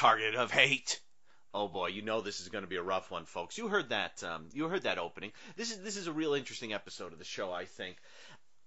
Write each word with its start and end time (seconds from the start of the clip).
target 0.00 0.34
of 0.34 0.50
hate. 0.50 0.98
Oh 1.52 1.68
boy, 1.68 1.88
you 1.88 2.00
know 2.00 2.22
this 2.22 2.40
is 2.40 2.48
going 2.48 2.64
to 2.64 2.70
be 2.70 2.76
a 2.76 2.82
rough 2.82 3.10
one, 3.10 3.26
folks. 3.26 3.58
You 3.58 3.68
heard 3.68 3.90
that. 3.90 4.22
Um, 4.24 4.48
you 4.54 4.66
heard 4.66 4.84
that 4.84 4.98
opening. 4.98 5.32
This 5.56 5.72
is 5.72 5.82
this 5.82 5.96
is 5.96 6.06
a 6.06 6.12
real 6.12 6.32
interesting 6.32 6.72
episode 6.72 7.12
of 7.12 7.18
the 7.18 7.24
show, 7.24 7.52
I 7.52 7.66
think. 7.66 7.98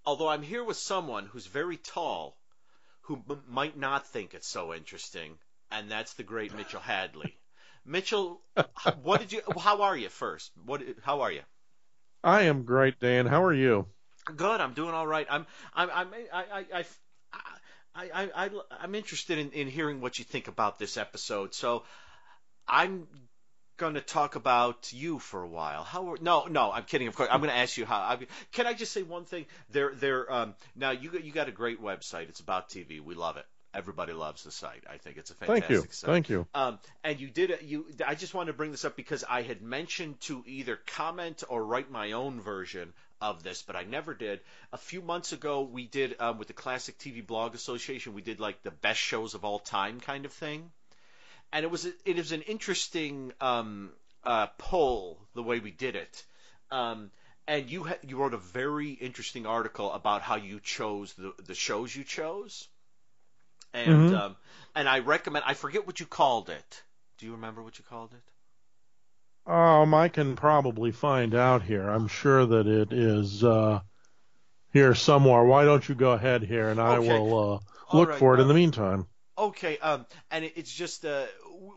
Although 0.06 0.28
I'm 0.28 0.44
here 0.44 0.64
with 0.64 0.78
someone 0.78 1.26
who's 1.26 1.48
very 1.48 1.78
tall, 1.78 2.38
who 3.02 3.24
m- 3.28 3.42
might 3.48 3.76
not 3.76 4.06
think 4.06 4.34
it's 4.34 4.48
so 4.48 4.74
interesting, 4.76 5.38
and 5.72 5.90
that's 5.90 6.14
the 6.14 6.24
great 6.24 6.54
Mitchell 6.54 6.82
Hadley. 6.82 7.36
Mitchell, 7.84 8.42
what 9.02 9.22
did 9.22 9.32
you? 9.32 9.42
How 9.60 9.82
are 9.82 9.98
you 9.98 10.10
first? 10.10 10.52
What? 10.66 10.84
How 11.02 11.22
are 11.22 11.32
you? 11.32 11.42
I 12.24 12.44
am 12.44 12.64
great, 12.64 13.00
Dan. 13.00 13.26
How 13.26 13.44
are 13.44 13.54
you? 13.54 13.88
Good. 14.26 14.62
I'm 14.62 14.74
doing 14.74 14.94
all 14.94 15.08
right. 15.08 15.26
I'm. 15.30 15.48
I'm. 15.74 15.90
I'm. 15.92 16.08
I. 16.32 16.44
I. 16.44 16.66
I 16.80 16.86
I, 17.96 18.10
I, 18.14 18.46
I, 18.46 18.50
I'm 18.82 18.96
interested 18.96 19.38
in, 19.38 19.52
in 19.52 19.68
hearing 19.68 20.02
what 20.02 20.18
you 20.18 20.26
think 20.26 20.48
about 20.48 20.80
this 20.80 20.98
episode. 20.98 21.54
So 21.54 21.84
I'm 22.68 23.08
going 23.78 23.96
to 23.96 24.02
talk 24.02 24.36
about 24.36 24.92
you 24.94 25.20
for 25.20 25.42
a 25.42 25.48
while. 25.48 25.84
How? 25.84 26.12
are, 26.12 26.18
No, 26.22 26.46
no, 26.46 26.72
I'm 26.72 26.84
kidding. 26.84 27.08
Of 27.08 27.16
course, 27.16 27.30
I'm 27.32 27.40
going 27.40 27.52
to 27.52 27.58
ask 27.58 27.78
you 27.78 27.86
how. 27.86 27.98
I, 27.98 28.18
can 28.52 28.68
I 28.68 28.74
just 28.74 28.92
say 28.92 29.04
one 29.04 29.26
thing? 29.26 29.46
There, 29.70 29.94
there. 29.94 30.32
Um, 30.32 30.56
now 30.76 30.92
you 30.92 31.10
got 31.10 31.24
you 31.24 31.32
got 31.32 31.50
a 31.50 31.52
great 31.52 31.82
website. 31.82 32.30
It's 32.30 32.40
about 32.40 32.70
TV. 32.70 33.02
We 33.02 33.16
love 33.16 33.38
it. 33.38 33.46
Everybody 33.74 34.14
loves 34.14 34.44
the 34.44 34.52
site. 34.52 34.84
I 34.88 34.98
think 34.98 35.18
it's 35.18 35.32
a 35.32 35.34
fantastic 35.34 35.68
Thank 35.68 35.72
you. 35.72 35.88
site. 35.92 36.08
Thank 36.08 36.30
you. 36.30 36.48
Um, 36.54 36.78
and 37.04 37.20
you 37.20 37.30
did 37.30 37.58
you. 37.64 37.88
I 38.06 38.14
just 38.14 38.34
wanted 38.36 38.52
to 38.52 38.58
bring 38.58 38.72
this 38.72 38.86
up 38.86 38.96
because 38.96 39.24
I 39.28 39.42
had 39.42 39.64
mentioned 39.64 40.20
to 40.22 40.44
either 40.46 40.80
comment 40.96 41.44
or 41.50 41.66
write 41.66 41.90
my 41.90 42.12
own 42.12 42.40
version 42.40 42.94
of 43.24 43.44
this, 43.44 43.62
but 43.64 43.76
I 43.76 43.84
never 43.84 44.14
did. 44.14 44.42
A 44.74 44.78
few 44.78 45.02
months 45.02 45.32
ago, 45.34 45.62
we 45.64 45.88
did 45.88 46.16
um, 46.20 46.38
with 46.40 46.48
the 46.50 46.54
Classic 46.54 46.98
TV 47.00 47.22
Blog 47.22 47.56
Association. 47.56 48.14
We 48.14 48.22
did 48.22 48.40
like 48.40 48.62
the 48.64 48.72
best 48.72 49.00
shows 49.00 49.34
of 49.36 49.46
all 49.46 49.60
time 49.60 50.00
kind 50.00 50.26
of 50.26 50.34
thing, 50.34 50.72
and 51.54 51.64
it 51.66 51.72
was 51.72 51.86
it 51.86 52.18
was 52.18 52.32
an 52.32 52.42
interesting 52.44 53.34
um, 53.42 53.92
uh, 54.24 54.48
poll 54.58 55.20
the 55.36 55.44
way 55.44 55.60
we 55.60 55.72
did 55.72 55.96
it. 55.96 56.26
Um, 56.72 57.12
and 57.48 57.70
you 57.70 57.84
ha- 57.86 58.00
you 58.04 58.18
wrote 58.18 58.34
a 58.34 58.38
very 58.38 58.92
interesting 58.92 59.46
article 59.48 59.92
about 59.94 60.22
how 60.22 60.36
you 60.36 60.60
chose 60.60 61.14
the 61.14 61.34
the 61.46 61.56
shows 61.56 61.96
you 61.96 62.04
chose, 62.04 62.68
and 63.74 64.12
Mhm. 64.12 64.14
um, 64.14 64.36
and 64.76 64.90
I 64.90 65.00
recommend. 65.00 65.46
I 65.48 65.54
forget 65.54 65.86
what 65.88 66.00
you 66.00 66.06
called 66.08 66.50
it. 66.50 66.84
Do 67.18 67.26
you 67.26 67.34
remember 67.34 67.64
what 67.64 67.78
you 67.80 67.86
called 67.86 68.14
it? 68.14 68.33
Um, 69.46 69.94
I 69.94 70.10
can 70.10 70.36
probably 70.36 70.92
find 70.92 71.34
out 71.34 71.64
here. 71.64 71.88
I'm 71.90 72.08
sure 72.10 72.46
that 72.46 72.68
it 72.68 72.92
is 72.92 73.42
uh, 73.44 73.80
here 74.74 74.96
somewhere. 74.96 75.44
Why 75.46 75.66
don't 75.66 75.88
you 75.90 75.96
go 75.96 76.12
ahead 76.14 76.44
here, 76.44 76.70
and 76.70 76.82
I 76.82 77.00
Okay. 77.00 77.00
will 77.00 77.54
uh, 77.56 77.60
look 77.92 78.12
right, 78.12 78.14
for 78.14 78.36
it 78.36 78.42
in 78.42 78.48
uh, 78.48 78.50
the 78.50 78.54
meantime. 78.56 79.08
Okay, 79.38 79.78
um, 79.80 80.06
and 80.32 80.46
it's 80.46 80.74
just 80.74 81.06
uh, 81.06 81.26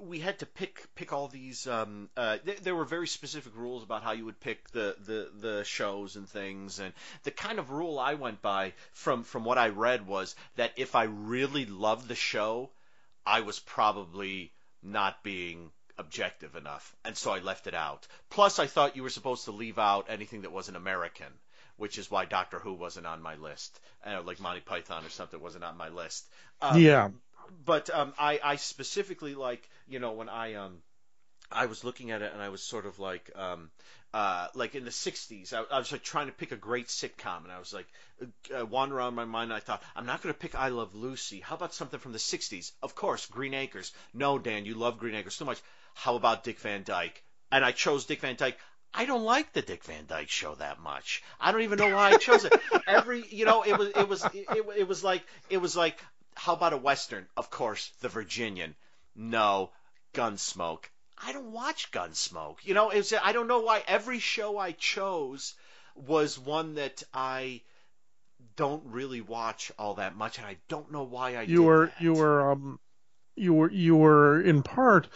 we 0.01 0.21
had 0.21 0.41
to 0.41 0.47
pick 0.47 0.87
pick 0.95 1.13
all 1.13 1.29
these. 1.29 1.67
Um, 1.67 2.11
uh, 2.17 2.39
th- 2.39 2.61
there 2.61 2.75
were 2.77 2.85
very 2.85 3.07
specific 3.09 3.57
rules 3.57 3.83
about 3.85 4.03
how 4.03 4.13
you 4.13 4.27
would 4.27 4.41
pick 4.41 4.71
the, 4.73 4.97
the, 5.01 5.31
the 5.41 5.65
shows 5.65 6.17
and 6.17 6.29
things, 6.29 6.81
and 6.81 6.93
the 7.25 7.31
kind 7.31 7.59
of 7.59 7.71
rule 7.71 7.99
I 7.99 8.15
went 8.15 8.43
by 8.43 8.75
from 8.93 9.25
from 9.25 9.45
what 9.45 9.59
I 9.59 9.69
read 9.71 10.07
was 10.07 10.37
that 10.57 10.73
if 10.77 10.95
I 10.95 11.05
really 11.05 11.67
loved 11.67 12.09
the 12.09 12.15
show, 12.15 12.71
I 13.27 13.41
was 13.43 13.59
probably 13.61 14.53
not 14.83 15.23
being 15.23 15.71
objective 15.99 16.57
enough, 16.57 16.95
and 17.05 17.17
so 17.17 17.33
I 17.33 17.39
left 17.39 17.67
it 17.67 17.75
out. 17.75 18.07
Plus, 18.31 18.59
I 18.59 18.67
thought 18.67 18.97
you 18.97 19.03
were 19.03 19.11
supposed 19.11 19.45
to 19.47 19.53
leave 19.53 19.79
out 19.79 20.07
anything 20.09 20.43
that 20.43 20.53
wasn't 20.53 20.77
American, 20.77 21.33
which 21.77 21.99
is 21.99 22.11
why 22.11 22.25
Doctor 22.25 22.59
Who 22.59 22.75
wasn't 22.75 23.07
on 23.07 23.23
my 23.23 23.37
list, 23.37 23.79
uh, 24.05 24.23
like 24.23 24.41
Monty 24.41 24.61
Python 24.61 25.05
or 25.05 25.11
something 25.11 25.41
wasn't 25.41 25.65
on 25.65 25.77
my 25.77 25.89
list. 25.89 26.27
Um, 26.61 26.81
yeah. 26.81 27.11
but 27.65 27.91
um, 27.91 28.15
I, 28.19 28.41
I 28.43 28.57
specifically 28.57 29.35
like 29.35 29.69
you 29.87 29.99
know 29.99 30.13
when 30.13 30.29
I 30.29 30.55
um 30.55 30.79
I 31.51 31.67
was 31.67 31.85
looking 31.85 32.11
at 32.11 32.23
it 32.23 32.33
and 32.33 32.43
I 32.43 32.49
was 32.49 32.63
sort 32.63 32.87
of 32.87 32.99
like 32.99 33.31
um 33.37 33.71
uh 34.15 34.49
like 34.55 34.75
in 34.75 34.85
the 34.85 34.91
60s 34.91 35.53
I, 35.53 35.63
I 35.75 35.79
was 35.79 35.93
like 35.93 36.03
trying 36.03 36.27
to 36.27 36.33
pick 36.33 36.53
a 36.53 36.57
great 36.57 36.89
sitcom 36.89 37.45
and 37.45 37.53
I 37.53 37.59
was 37.59 37.73
like 37.73 37.87
uh, 38.57 38.65
wander 38.65 38.97
around 38.97 39.15
my 39.15 39.25
mind 39.25 39.51
and 39.51 39.57
I 39.57 39.61
thought 39.61 39.83
I'm 39.95 40.07
not 40.07 40.23
going 40.23 40.33
to 40.35 40.39
pick 40.39 40.55
I 40.55 40.69
Love 40.69 40.95
Lucy 40.95 41.41
how 41.41 41.57
about 41.57 41.75
something 41.75 42.01
from 42.01 42.13
the 42.13 42.19
60s 42.19 42.73
of 42.83 42.95
course 42.95 43.27
Green 43.27 43.55
Acres 43.55 43.93
no 44.15 44.39
Dan 44.39 44.65
you 44.65 44.75
love 44.75 44.99
Green 44.99 45.15
Acres 45.15 45.35
so 45.35 45.45
much 45.45 45.61
how 45.97 46.15
about 46.15 46.45
Dick 46.45 46.59
Van 46.61 46.83
Dyke 46.85 47.23
and 47.51 47.65
I 47.65 47.73
chose 47.73 48.05
Dick 48.07 48.21
Van 48.21 48.37
Dyke 48.37 48.59
I 48.95 49.05
don't 49.05 49.25
like 49.25 49.53
the 49.53 49.63
Dick 49.63 49.85
Van 49.85 50.07
Dyke 50.07 50.31
show 50.31 50.55
that 50.55 50.81
much. 50.81 51.23
I 51.39 51.53
don't 51.53 51.63
even 51.63 51.79
know 51.79 51.95
why 51.95 52.13
I 52.13 52.17
chose 52.17 52.47
it. 52.47 52.55
Every, 52.87 53.25
you 53.29 53.45
know, 53.45 53.63
it 53.63 53.77
was, 53.77 53.89
it 53.95 54.09
was, 54.09 54.25
it, 54.33 54.47
it 54.79 54.89
was 54.89 55.05
like, 55.05 55.23
it 55.51 55.59
was 55.59 55.77
like, 55.77 56.03
how 56.35 56.55
about 56.55 56.73
a 56.73 56.79
western? 56.79 57.27
Of 57.37 57.51
course, 57.51 57.91
The 58.01 58.09
Virginian. 58.09 58.75
No, 59.15 59.71
Gunsmoke. 60.15 60.85
I 61.23 61.33
don't 61.33 61.53
watch 61.53 61.91
Gunsmoke. 61.93 62.57
You 62.65 62.73
know, 62.73 62.89
it's, 62.89 63.13
I 63.13 63.33
don't 63.33 63.49
know 63.49 63.61
why 63.61 63.83
every 63.87 64.19
show 64.19 64.57
I 64.57 64.73
chose 64.73 65.55
was 65.95 66.39
one 66.39 66.77
that 66.77 67.03
I 67.13 67.61
don't 68.57 68.83
really 68.87 69.21
watch 69.21 69.73
all 69.79 69.95
that 69.95 70.17
much, 70.17 70.39
and 70.39 70.47
I 70.47 70.57
don't 70.69 70.91
know 70.91 71.03
why 71.05 71.37
I 71.37 71.43
You 71.43 71.59
did 71.59 71.65
were 71.67 71.87
that. 71.87 72.01
you 72.01 72.15
were 72.15 72.51
um 72.53 72.81
you 73.35 73.53
were 73.53 73.71
you 73.71 73.97
were 73.97 74.41
in 74.41 74.63
part 74.63 75.09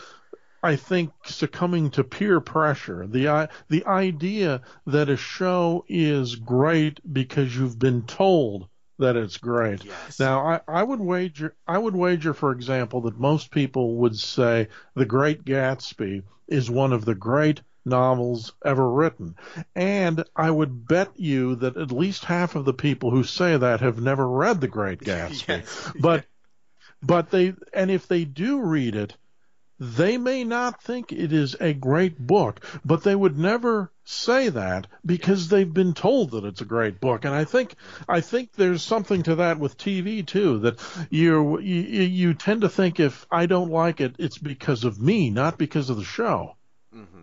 I 0.62 0.76
think 0.76 1.12
succumbing 1.24 1.90
to 1.92 2.04
peer 2.04 2.40
pressure. 2.40 3.06
The 3.06 3.28
uh, 3.28 3.46
the 3.68 3.86
idea 3.86 4.62
that 4.86 5.08
a 5.08 5.16
show 5.16 5.84
is 5.88 6.36
great 6.36 7.00
because 7.12 7.56
you've 7.56 7.78
been 7.78 8.02
told 8.02 8.68
that 9.00 9.16
it's 9.16 9.38
great. 9.38 9.84
Yes. 9.84 10.20
Now, 10.20 10.46
I, 10.46 10.60
I 10.68 10.82
would 10.82 11.00
wager, 11.00 11.56
I 11.66 11.78
would 11.78 11.96
wager, 11.96 12.32
for 12.34 12.52
example, 12.52 13.00
that 13.02 13.18
most 13.18 13.50
people 13.50 13.96
would 13.96 14.16
say 14.16 14.68
The 14.94 15.06
Great 15.06 15.44
Gatsby 15.44 16.22
is 16.46 16.70
one 16.70 16.92
of 16.92 17.04
the 17.04 17.14
great 17.14 17.62
novels 17.84 18.52
ever 18.64 18.88
written. 18.88 19.36
And 19.74 20.22
I 20.36 20.50
would 20.50 20.86
bet 20.86 21.12
you 21.16 21.56
that 21.56 21.76
at 21.76 21.90
least 21.90 22.26
half 22.26 22.54
of 22.54 22.66
the 22.66 22.74
people 22.74 23.10
who 23.10 23.24
say 23.24 23.56
that 23.56 23.80
have 23.80 24.00
never 24.00 24.28
read 24.28 24.60
The 24.60 24.68
Great 24.68 25.00
Gatsby. 25.04 25.48
Yes. 25.48 25.92
But, 25.98 26.26
but 27.02 27.30
they, 27.30 27.54
and 27.72 27.90
if 27.90 28.06
they 28.06 28.24
do 28.26 28.60
read 28.60 28.94
it, 28.94 29.16
they 29.80 30.18
may 30.18 30.44
not 30.44 30.82
think 30.82 31.10
it 31.10 31.32
is 31.32 31.56
a 31.58 31.72
great 31.72 32.18
book, 32.18 32.60
but 32.84 33.02
they 33.02 33.16
would 33.16 33.38
never 33.38 33.90
say 34.04 34.50
that 34.50 34.86
because 35.06 35.48
they've 35.48 35.72
been 35.72 35.94
told 35.94 36.32
that 36.32 36.44
it's 36.44 36.60
a 36.60 36.66
great 36.66 37.00
book. 37.00 37.24
And 37.24 37.34
I 37.34 37.44
think 37.44 37.74
I 38.06 38.20
think 38.20 38.52
there's 38.52 38.82
something 38.82 39.22
to 39.22 39.36
that 39.36 39.58
with 39.58 39.78
TV 39.78 40.26
too. 40.26 40.58
That 40.58 40.80
you 41.08 41.58
you, 41.60 42.34
tend 42.34 42.60
to 42.60 42.68
think 42.68 43.00
if 43.00 43.26
I 43.30 43.46
don't 43.46 43.70
like 43.70 44.02
it, 44.02 44.16
it's 44.18 44.38
because 44.38 44.84
of 44.84 45.00
me, 45.00 45.30
not 45.30 45.56
because 45.56 45.88
of 45.88 45.96
the 45.96 46.04
show. 46.04 46.56
hmm 46.92 47.22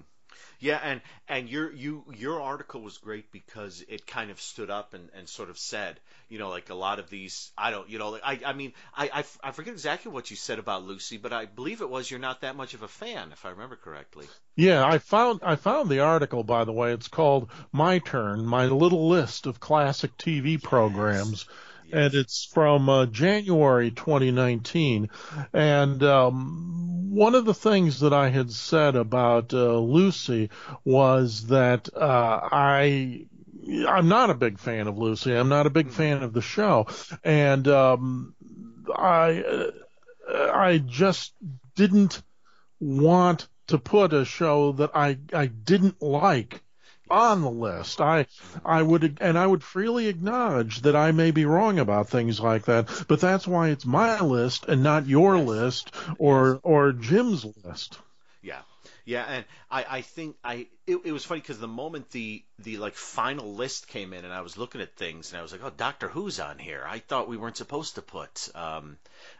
Yeah, 0.60 0.80
and 0.84 1.02
and 1.28 1.48
your 1.50 1.72
you 1.72 2.04
your 2.16 2.42
article 2.42 2.82
was 2.82 2.98
great 2.98 3.32
because 3.32 3.84
it 3.88 4.08
kind 4.08 4.32
of 4.32 4.42
stood 4.42 4.70
up 4.70 4.94
and, 4.94 5.10
and 5.16 5.30
sort 5.30 5.50
of 5.50 5.58
said, 5.58 6.00
you 6.30 6.40
know, 6.40 6.50
like 6.50 6.70
a 6.70 6.76
lot 6.76 7.00
of 7.00 7.10
these, 7.10 7.52
I 7.58 7.72
don't, 7.72 7.90
you 7.90 8.00
know, 8.00 8.10
like 8.10 8.24
I 8.24 8.40
I 8.46 8.54
mean, 8.54 8.74
I, 8.96 9.08
I 9.08 9.20
f- 9.20 9.40
I 9.44 9.52
forget 9.52 9.74
exactly 9.74 10.12
what 10.12 10.32
you 10.32 10.36
said 10.36 10.58
about 10.60 10.84
Lucy, 10.84 11.18
but 11.18 11.32
I 11.32 11.46
believe 11.46 11.82
it 11.82 11.90
was 11.90 12.10
you're 12.10 12.20
not 12.20 12.42
that 12.42 12.56
much 12.56 12.74
of 12.74 12.82
a 12.82 12.88
fan, 12.88 13.32
if 13.32 13.46
I 13.46 13.50
remember 13.50 13.76
correctly. 13.76 14.28
Yeah, 14.56 14.84
I 14.86 14.98
found 14.98 15.42
I 15.44 15.56
found 15.56 15.90
the 15.90 16.00
article 16.00 16.44
by 16.44 16.64
the 16.66 16.74
way. 16.74 16.92
It's 16.92 17.08
called 17.08 17.52
My 17.72 18.00
Turn: 18.00 18.46
My 18.46 18.66
Little 18.66 19.08
List 19.08 19.46
of 19.46 19.60
Classic 19.60 20.18
TV 20.18 20.62
Programs. 20.62 21.46
And 21.92 22.14
it's 22.14 22.46
from 22.46 22.90
uh, 22.90 23.06
January 23.06 23.92
2019. 23.92 25.10
And 25.54 26.04
um, 26.04 27.10
one 27.10 27.36
of 27.36 27.46
the 27.46 27.54
things 27.54 28.02
that 28.02 28.14
I 28.14 28.30
had 28.30 28.52
said 28.52 28.96
about 28.96 29.54
uh, 29.54 29.78
Lucy 29.78 30.50
was 30.84 31.48
that 31.48 31.90
uh, 31.96 32.40
I. 32.52 33.26
I'm 33.86 34.08
not 34.08 34.30
a 34.30 34.34
big 34.34 34.60
fan 34.60 34.88
of 34.88 34.98
Lucy. 34.98 35.34
I'm 35.34 35.50
not 35.50 35.68
a 35.68 35.70
big 35.70 35.92
fan 35.92 36.24
of 36.24 36.32
the 36.32 36.42
show, 36.42 36.88
and 37.22 37.68
um, 37.68 38.34
I 38.96 39.42
uh, 39.42 40.52
I 40.54 40.78
just 40.78 41.34
didn't 41.76 42.22
want 42.80 43.50
to 43.68 43.78
put 43.78 44.14
a 44.14 44.24
show 44.24 44.72
that 44.74 44.92
I 44.96 45.18
I 45.34 45.48
didn't 45.48 46.02
like 46.02 46.64
on 47.10 47.42
the 47.42 47.50
list. 47.52 48.02
I 48.02 48.28
I 48.66 48.82
would 48.82 49.18
and 49.22 49.38
I 49.38 49.48
would 49.48 49.64
freely 49.64 50.08
acknowledge 50.08 50.82
that 50.82 50.96
I 50.96 51.12
may 51.12 51.32
be 51.32 51.46
wrong 51.46 51.80
about 51.80 52.10
things 52.10 52.40
like 52.40 52.66
that, 52.66 52.90
but 53.08 53.20
that's 53.20 53.48
why 53.48 53.70
it's 53.70 53.86
my 53.86 54.20
list 54.22 54.66
and 54.68 54.84
not 54.84 55.08
your 55.08 55.36
Yes. 55.36 55.48
list 55.48 55.94
or 56.18 56.60
or 56.64 56.92
Jim's 56.94 57.46
list. 57.64 58.00
Yeah. 58.42 58.62
Yeah, 59.06 59.24
and 59.24 59.46
I, 59.72 59.86
I 59.90 60.02
think 60.02 60.36
I 60.44 60.68
it, 60.86 60.98
it 61.06 61.12
was 61.12 61.26
funny 61.26 61.42
because 61.42 61.60
the 61.60 61.68
moment 61.68 62.12
the 62.12 62.44
the 62.60 62.78
like 62.78 62.96
final 62.96 63.54
list 63.56 63.88
came 63.88 64.14
in 64.14 64.26
and 64.26 64.34
I 64.34 64.42
was 64.42 64.58
looking 64.58 64.82
at 64.82 64.96
things 64.96 65.32
and 65.32 65.40
I 65.40 65.42
was 65.42 65.52
like, 65.52 65.62
oh, 65.64 65.72
Doctor 65.76 66.08
Who's 66.08 66.40
on 66.40 66.60
here. 66.60 66.86
I 66.88 67.00
thought 67.00 67.28
we 67.28 67.38
weren't 67.38 67.58
supposed 67.58 67.96
to 67.96 68.02
put. 68.02 68.50
Um, 68.56 68.98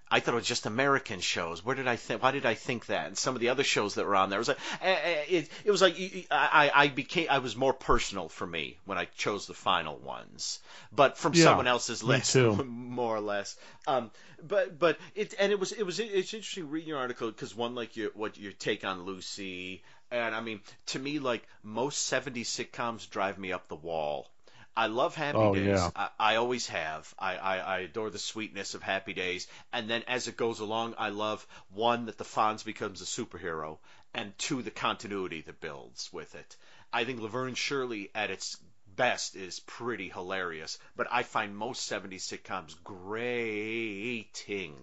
I 0.10 0.20
thought 0.20 0.34
it 0.34 0.36
was 0.36 0.48
just 0.48 0.66
American 0.66 1.20
shows. 1.20 1.64
Where 1.66 1.76
did 1.76 1.88
I 1.88 1.98
think? 1.98 2.24
Why 2.24 2.32
did 2.32 2.46
I 2.46 2.54
think 2.54 2.86
that? 2.88 3.08
And 3.08 3.18
some 3.18 3.36
of 3.36 3.42
the 3.42 3.50
other 3.50 3.64
shows 3.64 3.96
that 3.96 4.06
were 4.06 4.16
on 4.16 4.30
there 4.30 4.38
it 4.38 4.42
was 4.42 4.48
like 4.48 4.60
eh, 4.82 4.98
eh, 5.04 5.24
it, 5.30 5.50
it 5.66 5.72
was 5.72 5.82
like 5.82 5.96
I, 6.32 6.72
I 6.74 6.88
became 6.88 7.28
I 7.30 7.40
was 7.40 7.56
more 7.56 7.74
personal 7.74 8.30
for 8.30 8.48
me 8.48 8.78
when 8.86 8.98
I 8.98 9.06
chose 9.06 9.48
the 9.48 9.54
final 9.54 9.98
ones, 9.98 10.60
but 10.94 11.18
from 11.18 11.34
Yeah, 11.34 11.44
someone 11.44 11.68
else's 11.68 12.04
list, 12.04 12.36
more 12.66 13.16
or 13.16 13.22
less. 13.22 13.58
Um, 13.86 14.12
but 14.42 14.80
but 14.80 14.98
it 15.16 15.34
and 15.40 15.52
it 15.52 15.60
was 15.60 15.72
it 15.72 15.84
was 15.84 16.00
it's 16.00 16.34
interesting 16.34 16.70
reading 16.70 16.90
your 16.90 17.00
article 17.00 17.30
because 17.30 17.56
one 17.56 17.76
like 17.76 17.98
your 17.98 18.12
what 18.14 18.38
your 18.38 18.52
take 18.54 18.86
on 18.86 19.04
Lucy 19.04 19.37
and 19.40 20.36
I 20.36 20.42
mean 20.42 20.62
to 20.88 21.00
me 21.00 21.20
like 21.20 21.48
most 21.64 22.08
70s 22.08 22.46
sitcoms 22.46 23.10
drive 23.10 23.38
me 23.38 23.52
up 23.52 23.68
the 23.68 23.76
wall. 23.76 24.30
I 24.76 24.88
love 24.88 25.16
Happy 25.16 25.38
Oh, 25.38 25.54
Days. 25.54 25.66
yeah. 25.66 25.90
I, 25.96 26.10
I 26.20 26.36
always 26.36 26.68
have. 26.68 27.14
I, 27.18 27.36
I, 27.38 27.58
I 27.58 27.80
adore 27.80 28.10
the 28.12 28.20
sweetness 28.20 28.76
of 28.76 28.84
Happy 28.84 29.14
Days. 29.14 29.48
And 29.74 29.90
then 29.90 30.04
as 30.08 30.28
it 30.28 30.38
goes 30.38 30.60
along, 30.60 30.94
I 31.00 31.10
love 31.10 31.46
one 31.74 32.06
that 32.06 32.18
the 32.20 32.24
Fonz 32.24 32.64
becomes 32.64 33.02
a 33.02 33.06
superhero, 33.06 33.80
and 34.14 34.38
two 34.38 34.62
the 34.62 34.70
continuity 34.72 35.42
that 35.42 35.60
builds 35.62 36.14
with 36.14 36.36
it. 36.36 36.56
I 36.94 37.06
think 37.06 37.22
Laverne 37.22 37.56
Shirley 37.56 38.12
at 38.14 38.30
its 38.30 38.58
best 38.96 39.36
is 39.36 39.60
pretty 39.62 40.10
hilarious, 40.10 40.78
but 40.96 41.08
I 41.12 41.24
find 41.24 41.58
most 41.58 41.90
70s 41.90 42.20
sitcoms 42.20 42.76
grating. 42.84 44.76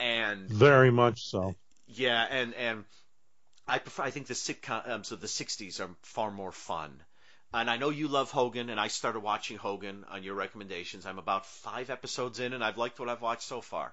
And 0.00 0.48
Very 0.48 0.90
much 0.90 1.24
so. 1.26 1.54
yeah, 1.86 2.26
and 2.30 2.54
and 2.54 2.84
I 3.66 3.78
prefer. 3.78 4.02
I 4.02 4.10
think 4.10 4.26
the 4.26 4.34
sitcoms 4.34 5.12
of 5.12 5.20
the 5.20 5.26
'60s 5.26 5.80
are 5.80 5.90
far 6.02 6.30
more 6.30 6.52
fun. 6.52 7.02
And 7.54 7.68
I 7.68 7.76
know 7.76 7.90
you 7.90 8.08
love 8.08 8.30
Hogan, 8.30 8.70
and 8.70 8.80
I 8.80 8.88
started 8.88 9.20
watching 9.20 9.58
Hogan 9.58 10.04
on 10.10 10.22
your 10.22 10.34
recommendations. 10.34 11.04
I'm 11.04 11.18
about 11.18 11.44
five 11.44 11.90
episodes 11.90 12.40
in, 12.40 12.54
and 12.54 12.64
I've 12.64 12.78
liked 12.78 12.98
what 12.98 13.10
I've 13.10 13.20
watched 13.20 13.42
so 13.42 13.60
far. 13.60 13.92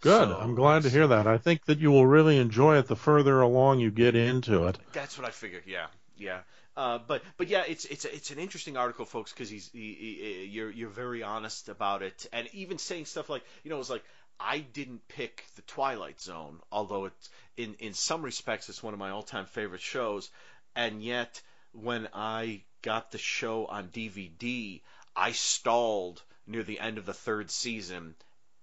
Good. 0.00 0.28
So- 0.28 0.36
I'm 0.36 0.54
glad 0.56 0.82
to 0.82 0.90
hear 0.90 1.06
that. 1.06 1.26
I 1.26 1.38
think 1.38 1.64
that 1.66 1.78
you 1.78 1.90
will 1.92 2.06
really 2.06 2.38
enjoy 2.38 2.78
it 2.78 2.88
the 2.88 2.96
further 2.96 3.40
along 3.40 3.78
you 3.80 3.90
get 3.90 4.16
into 4.16 4.66
it. 4.66 4.78
That's 4.92 5.16
what 5.16 5.26
I 5.26 5.30
figured. 5.30 5.62
Yeah, 5.66 5.86
yeah. 6.16 6.40
Uh, 6.76 6.98
but 6.98 7.22
but 7.36 7.46
yeah, 7.48 7.62
it's 7.68 7.84
it's 7.84 8.04
it's 8.04 8.32
an 8.32 8.38
interesting 8.38 8.76
article, 8.76 9.04
folks, 9.04 9.32
because 9.32 9.48
he's 9.48 9.70
he, 9.72 9.94
he, 9.94 10.44
you're 10.50 10.70
you're 10.70 10.88
very 10.88 11.22
honest 11.22 11.68
about 11.68 12.02
it, 12.02 12.26
and 12.32 12.48
even 12.52 12.78
saying 12.78 13.04
stuff 13.04 13.30
like 13.30 13.44
you 13.62 13.70
know 13.70 13.78
it's 13.78 13.90
like 13.90 14.02
I 14.40 14.58
didn't 14.58 15.06
pick 15.06 15.44
the 15.54 15.62
Twilight 15.62 16.20
Zone, 16.20 16.58
although 16.72 17.04
it's 17.04 17.30
in 17.56 17.74
in 17.74 17.94
some 17.94 18.22
respects 18.22 18.68
it's 18.68 18.82
one 18.82 18.94
of 18.94 19.00
my 19.00 19.10
all 19.10 19.22
time 19.22 19.46
favorite 19.46 19.80
shows, 19.80 20.30
and 20.74 21.02
yet 21.02 21.40
when 21.72 22.08
I 22.14 22.64
got 22.82 23.10
the 23.10 23.18
show 23.18 23.66
on 23.66 23.88
DVD, 23.88 24.82
I 25.16 25.32
stalled 25.32 26.22
near 26.46 26.62
the 26.62 26.80
end 26.80 26.98
of 26.98 27.06
the 27.06 27.14
third 27.14 27.50
season 27.50 28.14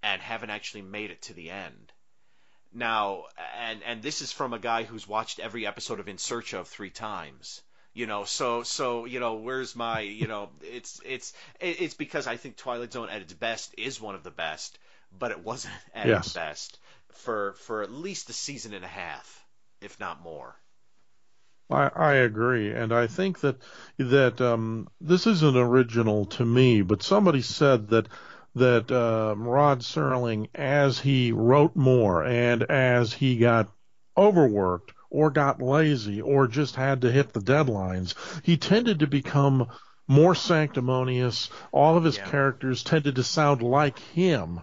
and 0.03 0.21
haven't 0.21 0.49
actually 0.49 0.83
made 0.83 1.11
it 1.11 1.21
to 1.23 1.33
the 1.33 1.49
end. 1.51 1.91
Now, 2.73 3.25
and 3.57 3.83
and 3.83 4.01
this 4.01 4.21
is 4.21 4.31
from 4.31 4.53
a 4.53 4.59
guy 4.59 4.83
who's 4.83 5.07
watched 5.07 5.39
every 5.39 5.65
episode 5.67 5.99
of 5.99 6.07
In 6.07 6.17
Search 6.17 6.53
of 6.53 6.67
three 6.67 6.89
times. 6.89 7.61
You 7.93 8.07
know, 8.07 8.23
so 8.25 8.63
so 8.63 9.05
you 9.05 9.19
know, 9.19 9.35
where's 9.35 9.75
my 9.75 10.01
you 10.01 10.27
know, 10.27 10.49
it's 10.61 11.01
it's 11.05 11.33
it's 11.59 11.93
because 11.93 12.27
I 12.27 12.37
think 12.37 12.57
Twilight 12.57 12.93
Zone 12.93 13.09
at 13.09 13.21
its 13.21 13.33
best 13.33 13.75
is 13.77 13.99
one 14.01 14.15
of 14.15 14.23
the 14.23 14.31
best, 14.31 14.77
but 15.17 15.31
it 15.31 15.39
wasn't 15.43 15.73
at 15.93 16.09
Yes. 16.09 16.25
its 16.25 16.27
best 16.29 16.79
for 17.13 17.53
for 17.53 17.81
at 17.83 17.91
least 17.91 18.29
a 18.29 18.33
season 18.33 18.73
and 18.73 18.85
a 18.85 18.89
half, 18.89 19.45
if 19.81 19.99
not 19.99 20.21
more. 20.21 20.55
I, 21.71 21.89
I 21.95 22.13
agree, 22.15 22.71
and 22.71 22.93
I 22.93 23.07
think 23.07 23.39
that 23.39 23.57
that 23.97 24.39
um, 24.41 24.87
this 24.99 25.25
isn't 25.25 25.57
original 25.57 26.25
to 26.25 26.45
me, 26.45 26.81
but 26.83 27.01
somebody 27.01 27.41
said 27.41 27.87
that 27.89 28.09
that 28.55 28.91
um, 28.91 29.47
Rod 29.47 29.79
Serling, 29.79 30.49
as 30.53 30.99
he 30.99 31.31
wrote 31.31 31.75
more 31.75 32.23
and 32.23 32.63
as 32.63 33.13
he 33.13 33.37
got 33.37 33.71
overworked 34.17 34.93
or 35.09 35.31
got 35.31 35.61
lazy 35.61 36.21
or 36.21 36.47
just 36.47 36.75
had 36.75 37.01
to 37.01 37.11
hit 37.11 37.33
the 37.33 37.39
deadlines, 37.39 38.13
he 38.43 38.57
tended 38.57 38.99
to 38.99 39.07
become 39.07 39.67
more 40.07 40.35
sanctimonious. 40.35 41.49
All 41.71 41.97
of 41.97 42.03
his 42.03 42.17
Yeah. 42.17 42.29
characters 42.29 42.83
tended 42.83 43.15
to 43.15 43.23
sound 43.23 43.61
like 43.61 43.97
him. 43.99 44.61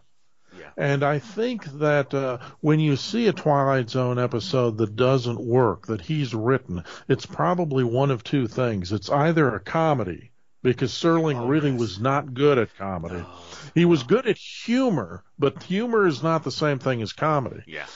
And 0.78 1.02
I 1.02 1.18
think 1.18 1.64
that 1.80 2.14
uh, 2.14 2.38
when 2.60 2.78
you 2.78 2.94
see 2.94 3.26
a 3.26 3.32
Twilight 3.32 3.90
Zone 3.90 4.18
episode 4.18 4.78
that 4.78 4.94
doesn't 4.94 5.40
work, 5.40 5.88
that 5.88 6.00
he's 6.00 6.32
written, 6.34 6.84
it's 7.08 7.26
probably 7.26 7.82
one 7.82 8.12
of 8.12 8.22
two 8.22 8.46
things. 8.46 8.92
It's 8.92 9.10
either 9.10 9.52
a 9.54 9.58
comedy, 9.60 10.30
because 10.62 10.92
Serling 10.92 11.34
Oh, 11.40 11.46
really 11.48 11.72
yes. 11.72 11.80
was 11.80 11.98
not 12.00 12.32
good 12.32 12.58
at 12.58 12.76
comedy. 12.78 13.16
No. 13.16 13.26
He 13.74 13.84
was 13.86 14.04
good 14.04 14.28
at 14.28 14.38
humor, 14.38 15.24
but 15.36 15.62
humor 15.64 16.06
is 16.06 16.22
not 16.22 16.44
the 16.44 16.52
same 16.52 16.78
thing 16.78 17.02
as 17.02 17.12
comedy. 17.12 17.62
Yeah. 17.66 17.86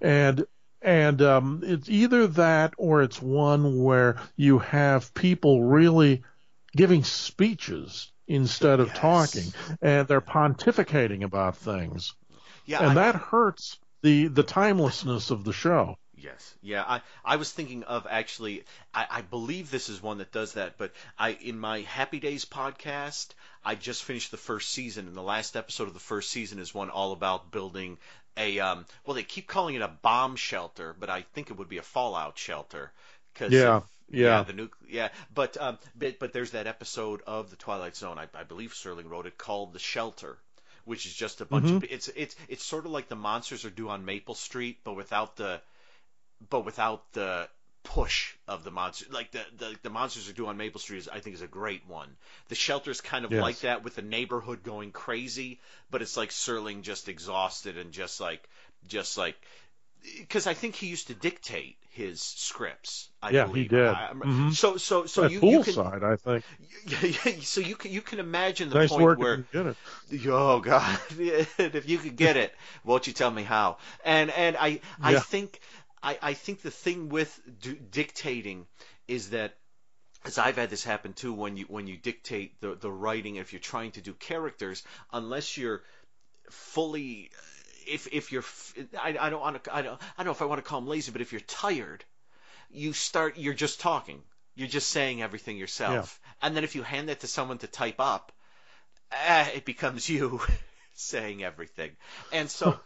And 0.00 0.46
and 0.80 1.20
um, 1.22 1.62
it's 1.64 1.88
either 1.90 2.28
that 2.28 2.72
or 2.78 3.02
it's 3.02 3.20
one 3.20 3.82
where 3.82 4.20
you 4.36 4.60
have 4.60 5.12
people 5.12 5.64
really 5.64 6.22
giving 6.76 7.02
speeches 7.02 8.12
instead 8.28 8.78
of 8.78 8.86
Yes. 8.88 8.98
talking, 8.98 9.52
and 9.82 10.06
they're 10.06 10.20
pontificating 10.20 11.24
about 11.24 11.56
things 11.56 12.14
Yeah. 12.68 12.80
and 12.88 12.98
I- 12.98 13.12
that 13.12 13.14
hurts 13.16 13.78
the 14.02 14.28
the 14.28 14.42
timelessness 14.44 15.30
of 15.30 15.44
the 15.44 15.52
show. 15.52 15.96
Yes, 16.20 16.52
yeah. 16.62 16.82
I, 16.84 17.00
I 17.24 17.36
was 17.36 17.52
thinking 17.52 17.84
of 17.84 18.06
actually. 18.10 18.64
I, 18.92 19.06
I 19.08 19.22
believe 19.22 19.70
this 19.70 19.88
is 19.88 20.02
one 20.02 20.18
that 20.18 20.32
does 20.32 20.54
that. 20.54 20.76
But 20.76 20.92
I 21.16 21.30
in 21.30 21.58
my 21.60 21.82
Happy 21.82 22.18
Days 22.18 22.44
podcast, 22.44 23.28
I 23.64 23.76
just 23.76 24.02
finished 24.02 24.32
the 24.32 24.36
first 24.36 24.70
season, 24.70 25.06
and 25.06 25.14
the 25.16 25.22
last 25.22 25.56
episode 25.56 25.86
of 25.86 25.94
the 25.94 26.00
first 26.00 26.30
season 26.30 26.58
is 26.58 26.74
one 26.74 26.90
all 26.90 27.12
about 27.12 27.52
building 27.52 27.98
a. 28.36 28.58
Um, 28.58 28.84
well, 29.06 29.14
they 29.14 29.22
keep 29.22 29.46
calling 29.46 29.76
it 29.76 29.82
a 29.82 29.88
bomb 29.88 30.34
shelter, 30.34 30.94
but 30.98 31.08
I 31.08 31.22
think 31.34 31.50
it 31.50 31.56
would 31.56 31.68
be 31.68 31.78
a 31.78 31.82
fallout 31.82 32.36
shelter. 32.36 32.90
Cause 33.36 33.52
Yeah, 33.52 33.76
of- 33.76 33.88
yeah. 34.10 34.42
the 34.42 34.54
nuc- 34.54 34.70
yeah. 34.88 35.10
But 35.32 35.56
um, 35.56 35.78
but 35.96 36.18
but 36.18 36.32
there's 36.32 36.50
that 36.50 36.66
episode 36.66 37.22
of 37.28 37.50
the 37.50 37.56
Twilight 37.56 37.94
Zone. 37.94 38.18
I, 38.18 38.26
I 38.36 38.42
believe 38.42 38.72
Serling 38.72 39.08
wrote 39.08 39.26
it 39.26 39.38
called 39.38 39.72
The 39.72 39.78
Shelter. 39.78 40.36
Which 40.88 41.06
is 41.06 41.14
just 41.14 41.40
a 41.40 41.44
bunch 41.44 41.66
of 41.66 41.82
mm-hmm. 41.82 41.94
it's 41.94 42.08
it's 42.08 42.34
it's 42.48 42.64
sort 42.64 42.86
of 42.86 42.90
like 42.90 43.08
the 43.08 43.16
monsters 43.16 43.64
are 43.64 43.70
due 43.70 43.88
on 43.90 44.04
Maple 44.04 44.34
Street, 44.34 44.78
but 44.84 44.96
without 44.96 45.36
the 45.36 45.60
but 46.50 46.64
without 46.64 47.12
the 47.12 47.48
push 47.84 48.34
of 48.46 48.64
the 48.64 48.70
monster. 48.70 49.06
Like 49.10 49.30
the, 49.30 49.40
the 49.56 49.76
the 49.82 49.90
monsters 49.90 50.28
are 50.28 50.32
due 50.32 50.46
on 50.46 50.56
Maple 50.56 50.80
Street 50.80 50.98
is 50.98 51.08
I 51.08 51.20
think 51.20 51.34
is 51.34 51.42
a 51.42 51.46
great 51.46 51.86
one. 51.86 52.16
The 52.48 52.54
shelter's 52.54 53.00
kind 53.00 53.24
of 53.24 53.32
Yes. 53.32 53.42
like 53.42 53.60
that 53.60 53.84
with 53.84 53.96
the 53.96 54.02
neighborhood 54.02 54.62
going 54.62 54.92
crazy, 54.92 55.60
but 55.90 56.02
it's 56.02 56.16
like 56.16 56.30
Serling 56.30 56.82
just 56.82 57.08
exhausted 57.08 57.78
and 57.78 57.92
just 57.92 58.20
like 58.20 58.46
just 58.86 59.16
like 59.16 59.36
because 60.18 60.46
I 60.46 60.54
think 60.54 60.74
he 60.74 60.88
used 60.88 61.06
to 61.06 61.14
dictate 61.14 61.77
his 61.90 62.22
scripts. 62.22 63.08
I 63.22 63.30
Yeah, 63.32 63.52
he 63.52 63.64
did. 63.64 63.86
I- 63.88 64.12
Mhm. 64.12 64.54
So 64.54 64.76
so 64.76 65.06
so 65.06 65.24
At 65.24 65.30
you, 65.32 65.40
you 65.40 65.60
can 65.60 65.74
poolside, 65.74 66.04
I 66.04 66.16
think. 66.16 66.44
so 67.42 67.60
you 67.60 67.76
can 67.76 67.92
you 67.92 68.00
can 68.02 68.18
imagine 68.20 68.68
the 68.70 68.76
Nice 68.76 68.90
point 68.90 69.18
where 69.18 69.34
if 69.34 69.38
you 69.38 69.44
get 69.52 69.66
it. 69.66 69.76
Oh 70.28 70.60
God! 70.60 70.98
if 71.18 71.88
you 71.88 71.98
could 71.98 72.16
get 72.16 72.36
it, 72.36 72.52
won't 72.84 73.06
you 73.06 73.12
tell 73.12 73.30
me 73.30 73.42
how? 73.42 73.78
And 74.04 74.30
and 74.30 74.56
I 74.56 74.80
I 75.02 75.14
Yeah. 75.14 75.20
think 75.20 75.60
I 76.02 76.18
I 76.22 76.34
think 76.34 76.62
the 76.62 76.70
thing 76.70 77.08
with 77.08 77.40
d- 77.60 77.78
dictating 77.90 78.66
is 79.06 79.30
that 79.30 79.56
as 80.24 80.38
I've 80.38 80.56
had 80.56 80.70
this 80.70 80.84
happen 80.84 81.12
too 81.12 81.32
when 81.32 81.56
you 81.56 81.64
when 81.68 81.86
you 81.86 81.96
dictate 81.96 82.60
the 82.60 82.74
the 82.74 82.90
writing 82.90 83.36
if 83.36 83.52
you're 83.52 83.60
trying 83.60 83.92
to 83.92 84.00
do 84.00 84.12
characters 84.14 84.82
unless 85.12 85.56
you're 85.56 85.82
fully 86.50 87.30
if 87.88 88.08
if 88.12 88.32
you're 88.32 88.42
f- 88.42 88.74
I, 89.00 89.16
I 89.18 89.30
don't 89.30 89.40
want 89.40 89.64
to 89.64 89.74
I 89.74 89.82
don't 89.82 90.00
I 90.16 90.22
don't 90.22 90.26
know 90.26 90.32
if 90.32 90.42
I 90.42 90.46
want 90.46 90.62
to 90.62 90.68
call 90.68 90.80
them 90.80 90.88
lazy 90.88 91.12
but 91.12 91.20
if 91.20 91.32
you're 91.32 91.40
tired 91.40 92.04
you 92.70 92.92
start 92.92 93.38
you're 93.38 93.54
just 93.54 93.80
talking. 93.80 94.22
You're 94.54 94.68
just 94.68 94.90
saying 94.90 95.22
everything 95.22 95.56
yourself. 95.56 96.20
And 96.42 96.56
then 96.56 96.64
if 96.64 96.74
you 96.74 96.82
hand 96.82 97.08
that 97.08 97.20
to 97.20 97.26
someone 97.28 97.58
to 97.58 97.66
type 97.68 98.00
up 98.00 98.32
eh, 99.12 99.50
it 99.56 99.64
becomes 99.64 100.08
you 100.08 100.40
saying 100.94 101.44
everything. 101.44 101.92
And 102.32 102.50
so 102.50 102.78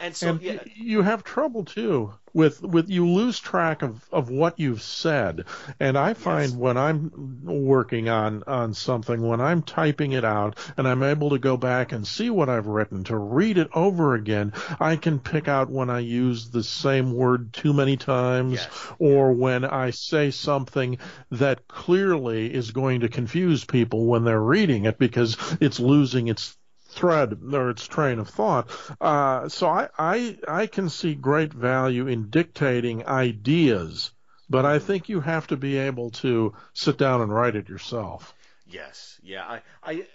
and 0.00 0.14
so 0.14 0.30
and 0.30 0.42
yeah 0.42 0.62
you 0.76 1.02
have 1.02 1.24
trouble 1.24 1.64
too 1.64 2.12
with 2.34 2.62
with 2.62 2.90
you 2.90 3.06
lose 3.08 3.38
track 3.40 3.82
of 3.82 4.04
of 4.12 4.28
what 4.30 4.58
you've 4.60 4.82
said 4.82 5.44
and 5.80 5.96
i 5.96 6.12
find 6.12 6.50
Yes. 6.50 6.58
when 6.58 6.76
i'm 6.76 7.40
working 7.42 8.08
on 8.10 8.42
on 8.46 8.74
something 8.74 9.26
when 9.26 9.40
i'm 9.40 9.62
typing 9.62 10.12
it 10.12 10.24
out 10.26 10.58
and 10.76 10.86
i'm 10.86 11.02
able 11.02 11.30
to 11.30 11.38
go 11.38 11.56
back 11.56 11.92
and 11.92 12.06
see 12.06 12.28
what 12.28 12.50
i've 12.50 12.66
written 12.66 13.02
to 13.04 13.16
read 13.16 13.56
it 13.56 13.68
over 13.74 14.14
again 14.14 14.52
i 14.78 14.96
can 14.96 15.18
pick 15.18 15.48
out 15.48 15.70
when 15.70 15.88
i 15.88 16.00
use 16.00 16.50
the 16.50 16.62
same 16.62 17.14
word 17.14 17.52
too 17.54 17.72
many 17.72 17.96
times 17.96 18.52
Yes. 18.54 18.68
or 18.98 19.32
when 19.32 19.64
i 19.64 19.90
say 19.90 20.30
something 20.30 20.98
that 21.30 21.66
clearly 21.66 22.52
is 22.52 22.70
going 22.72 23.00
to 23.00 23.08
confuse 23.08 23.64
people 23.64 24.04
when 24.06 24.24
they're 24.24 24.38
reading 24.40 24.84
it 24.84 24.98
because 24.98 25.36
it's 25.62 25.80
losing 25.80 26.28
its 26.28 26.57
thread 26.98 27.38
or 27.52 27.70
its 27.70 27.86
train 27.86 28.18
of 28.18 28.28
thought. 28.28 28.68
Uh, 29.00 29.48
so 29.48 29.68
I, 29.68 29.88
I 29.98 30.38
I 30.46 30.66
can 30.66 30.88
see 30.88 31.14
great 31.14 31.52
value 31.52 32.06
in 32.06 32.30
dictating 32.30 33.06
ideas, 33.06 34.12
but 34.50 34.64
I 34.64 34.78
think 34.78 35.08
you 35.08 35.20
have 35.20 35.46
to 35.48 35.56
be 35.56 35.76
able 35.76 36.10
to 36.22 36.54
sit 36.72 36.98
down 36.98 37.20
and 37.20 37.32
write 37.32 37.56
it 37.56 37.68
yourself. 37.68 38.34
Yes, 38.66 39.18
yeah. 39.22 39.46
I, 39.46 39.62
I, 39.82 40.06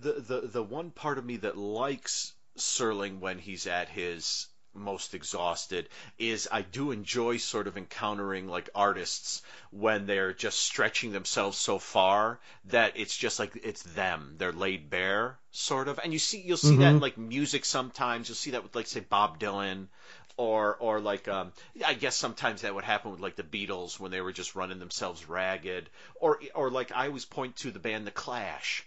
the, 0.00 0.12
the 0.12 0.40
the 0.52 0.62
one 0.62 0.90
part 0.90 1.18
of 1.18 1.24
me 1.24 1.38
that 1.38 1.56
likes 1.56 2.34
Serling 2.58 3.20
when 3.20 3.38
he's 3.38 3.66
at 3.66 3.88
his 3.88 4.48
most 4.76 5.14
exhausted 5.14 5.88
is 6.18 6.48
I 6.50 6.62
do 6.62 6.90
enjoy 6.90 7.38
sort 7.38 7.66
of 7.66 7.76
encountering 7.76 8.48
like 8.48 8.68
artists 8.74 9.42
when 9.70 10.06
they're 10.06 10.32
just 10.32 10.58
stretching 10.58 11.12
themselves 11.12 11.58
so 11.58 11.78
far 11.78 12.40
that 12.66 12.92
it's 12.96 13.16
just 13.16 13.38
like 13.38 13.58
it's 13.62 13.82
them. 13.82 14.34
They're 14.38 14.52
laid 14.52 14.90
bare 14.90 15.38
sort 15.50 15.88
of. 15.88 15.98
And 16.02 16.12
you 16.12 16.18
see 16.18 16.40
you'll 16.40 16.56
see 16.56 16.72
mm-hmm. 16.72 16.80
that 16.80 16.90
in 16.90 17.00
like 17.00 17.18
music 17.18 17.64
sometimes. 17.64 18.28
You'll 18.28 18.36
see 18.36 18.52
that 18.52 18.62
with 18.62 18.74
like 18.74 18.86
say 18.86 19.00
Bob 19.00 19.38
Dylan 19.38 19.88
or 20.36 20.76
or 20.76 21.00
like 21.00 21.28
um 21.28 21.52
I 21.84 21.94
guess 21.94 22.16
sometimes 22.16 22.62
that 22.62 22.74
would 22.74 22.84
happen 22.84 23.10
with 23.10 23.20
like 23.20 23.36
the 23.36 23.42
Beatles 23.42 23.98
when 23.98 24.10
they 24.10 24.20
were 24.20 24.32
just 24.32 24.54
running 24.54 24.78
themselves 24.78 25.28
ragged 25.28 25.88
or 26.20 26.40
or 26.54 26.70
like 26.70 26.92
I 26.92 27.06
always 27.06 27.24
point 27.24 27.56
to 27.56 27.70
the 27.70 27.78
band 27.78 28.06
The 28.06 28.10
Clash 28.10 28.86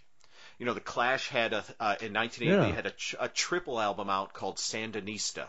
you 0.59 0.65
know, 0.65 0.73
the 0.73 0.81
Clash 0.81 1.29
had 1.29 1.53
a 1.53 1.63
uh, 1.79 1.95
in 2.01 2.13
1980 2.13 2.45
yeah. 2.45 2.61
they 2.61 2.71
had 2.71 2.85
a, 2.85 3.23
a, 3.23 3.29
triple 3.29 3.79
album 3.79 4.09
out 4.09 4.33
called 4.33 4.57
Sandinista, 4.57 5.45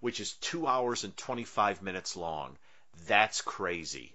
which 0.00 0.20
is 0.20 0.34
two 0.34 0.66
hours 0.66 1.04
and 1.04 1.16
25 1.16 1.82
minutes 1.82 2.16
long. 2.16 2.56
That's 3.06 3.40
crazy. 3.42 4.14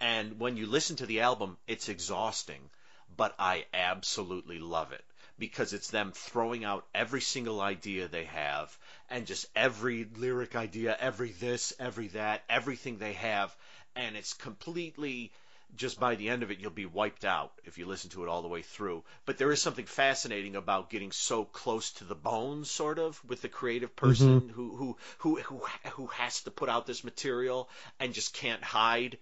And 0.00 0.38
when 0.38 0.56
you 0.56 0.66
listen 0.66 0.96
to 0.96 1.06
the 1.06 1.20
album, 1.20 1.58
it's 1.66 1.88
exhausting, 1.88 2.70
but 3.16 3.34
I 3.38 3.66
absolutely 3.74 4.58
love 4.58 4.92
it 4.92 5.04
because 5.38 5.72
it's 5.72 5.90
them 5.90 6.12
throwing 6.12 6.64
out 6.64 6.86
every 6.94 7.20
single 7.20 7.60
idea 7.60 8.08
they 8.08 8.24
have 8.26 8.76
and 9.08 9.26
just 9.26 9.46
every 9.56 10.04
lyric 10.04 10.54
idea, 10.54 10.96
every 11.00 11.32
this, 11.32 11.72
every 11.78 12.08
that, 12.08 12.44
everything 12.48 12.98
they 12.98 13.14
have, 13.14 13.54
and 13.96 14.16
it's 14.16 14.34
completely 14.34 15.32
just 15.76 16.00
by 16.00 16.14
the 16.14 16.28
end 16.28 16.42
of 16.42 16.50
it 16.50 16.58
you'll 16.60 16.70
be 16.70 16.86
wiped 16.86 17.24
out 17.24 17.52
if 17.64 17.78
you 17.78 17.86
listen 17.86 18.10
to 18.10 18.22
it 18.22 18.28
all 18.28 18.42
the 18.42 18.48
way 18.48 18.62
through. 18.62 19.02
But 19.24 19.38
there 19.38 19.52
is 19.52 19.62
something 19.62 19.86
fascinating 19.86 20.56
about 20.56 20.90
getting 20.90 21.12
so 21.12 21.44
close 21.44 21.92
to 21.92 22.04
the 22.04 22.14
bones, 22.14 22.70
sort 22.70 22.98
of, 22.98 23.20
with 23.28 23.42
the 23.42 23.48
creative 23.48 23.94
person 23.94 24.40
mm-hmm. 24.40 24.52
who, 24.52 24.76
who 24.76 24.96
who 25.18 25.36
who 25.36 25.62
who 25.92 26.06
has 26.08 26.42
to 26.42 26.50
put 26.50 26.68
out 26.68 26.86
this 26.86 27.04
material 27.04 27.68
and 27.98 28.14
just 28.14 28.34
can't 28.34 28.62
hide 28.62 29.18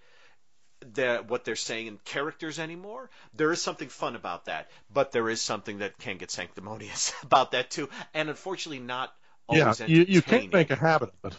the, 0.80 1.24
what 1.26 1.44
they're 1.44 1.56
saying 1.56 1.86
in 1.86 1.98
characters 2.04 2.58
anymore. 2.58 3.10
There 3.34 3.52
is 3.52 3.62
something 3.62 3.88
fun 3.88 4.16
about 4.16 4.46
that, 4.46 4.70
but 4.92 5.12
there 5.12 5.28
is 5.28 5.40
something 5.40 5.78
that 5.78 5.98
can 5.98 6.18
get 6.18 6.30
sanctimonious 6.30 7.12
about 7.22 7.52
that 7.52 7.70
too, 7.70 7.88
and 8.14 8.28
unfortunately 8.28 8.84
not 8.84 9.12
always. 9.48 9.80
Yeah, 9.80 9.86
you, 9.86 10.04
you 10.08 10.22
can't 10.22 10.52
make 10.52 10.70
a 10.70 10.76
habit 10.76 11.12
of 11.22 11.32
it. 11.32 11.38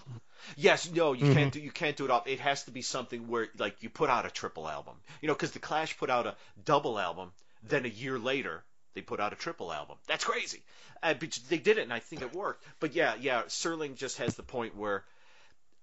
Yes, 0.55 0.91
no, 0.91 1.13
you 1.13 1.25
mm-hmm. 1.25 1.33
can't 1.33 1.53
do 1.53 1.59
you 1.59 1.71
can't 1.71 1.95
do 1.95 2.05
it 2.05 2.11
all. 2.11 2.23
It 2.25 2.39
has 2.39 2.63
to 2.63 2.71
be 2.71 2.81
something 2.81 3.27
where 3.27 3.47
like 3.57 3.81
you 3.81 3.89
put 3.89 4.09
out 4.09 4.25
a 4.25 4.31
triple 4.31 4.67
album, 4.67 4.95
you 5.21 5.27
know, 5.27 5.33
because 5.33 5.51
the 5.51 5.59
Clash 5.59 5.97
put 5.97 6.09
out 6.09 6.27
a 6.27 6.35
double 6.63 6.99
album, 6.99 7.31
then 7.63 7.85
a 7.85 7.89
year 7.89 8.17
later 8.19 8.63
they 8.93 9.01
put 9.01 9.19
out 9.19 9.33
a 9.33 9.35
triple 9.35 9.71
album. 9.71 9.97
That's 10.07 10.23
crazy, 10.23 10.61
uh, 11.03 11.13
but 11.13 11.39
they 11.49 11.57
did 11.57 11.77
it, 11.77 11.83
and 11.83 11.93
I 11.93 11.99
think 11.99 12.21
it 12.21 12.33
worked. 12.33 12.63
But 12.79 12.95
yeah, 12.95 13.15
yeah, 13.19 13.43
Serling 13.43 13.95
just 13.95 14.17
has 14.17 14.35
the 14.35 14.43
point 14.43 14.75
where 14.75 15.03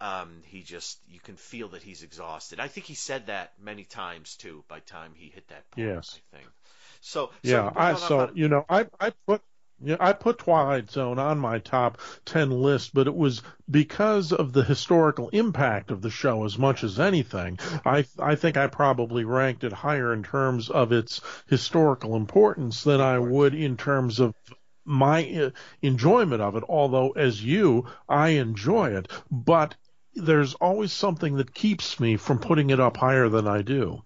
um, 0.01 0.43
he 0.45 0.63
just 0.63 0.99
you 1.11 1.21
can 1.21 1.37
feel 1.37 1.69
that 1.69 1.83
he's 1.83 2.03
exhausted. 2.03 2.61
I 2.61 2.69
think 2.69 2.87
he 2.87 2.95
said 2.95 3.27
that 3.27 3.53
many 3.63 3.85
times 3.85 4.37
too. 4.37 4.65
By 4.69 4.81
time 4.81 5.13
he 5.15 5.29
hit 5.29 5.49
that 5.49 5.71
point, 5.71 5.89
yes, 5.89 6.19
I 6.33 6.37
think. 6.37 6.49
So, 7.01 7.27
so 7.27 7.33
yeah, 7.43 7.73
I 7.75 7.95
so 7.95 8.31
you 8.35 8.49
know 8.49 8.65
I 8.69 8.87
I 9.01 9.13
put 9.27 9.43
yeah, 9.83 9.97
I 10.01 10.13
put 10.15 10.39
Twilight 10.39 10.91
Zone 10.91 11.19
on 11.19 11.39
my 11.39 11.59
top 11.59 11.99
10 12.25 12.51
list, 12.51 12.95
but 12.95 13.07
it 13.07 13.15
was 13.15 13.43
because 13.71 14.33
of 14.33 14.53
the 14.53 14.65
historical 14.65 15.29
impact 15.31 15.91
of 15.91 16.01
the 16.01 16.11
show 16.11 16.45
as 16.45 16.57
much 16.57 16.83
as 16.83 16.99
anything. 16.99 17.59
I 17.85 18.07
I 18.19 18.37
think 18.37 18.57
I 18.57 18.69
probably 18.69 19.25
ranked 19.25 19.65
it 19.65 19.73
higher 19.73 20.13
in 20.13 20.23
terms 20.23 20.71
of 20.71 20.93
its 20.93 21.21
historical 21.47 22.17
importance 22.17 22.85
than 22.85 23.01
I 23.01 23.19
would 23.19 23.55
in 23.55 23.77
terms 23.77 24.19
of 24.19 24.35
my 24.87 25.29
uh, 25.29 25.51
enjoyment 25.83 26.41
of 26.41 26.57
it, 26.57 26.65
although 26.69 27.11
as 27.11 27.45
you, 27.45 27.87
I 28.09 28.29
enjoy 28.31 28.97
it, 28.97 29.11
but 29.31 29.75
there's 30.15 30.55
always 30.55 30.93
something 30.93 31.37
that 31.37 31.53
keeps 31.55 32.01
me 32.01 32.17
from 32.17 32.39
putting 32.39 32.71
it 32.71 32.81
up 32.81 32.97
higher 32.97 33.29
than 33.29 33.47
I 33.47 33.63
do. 33.63 34.03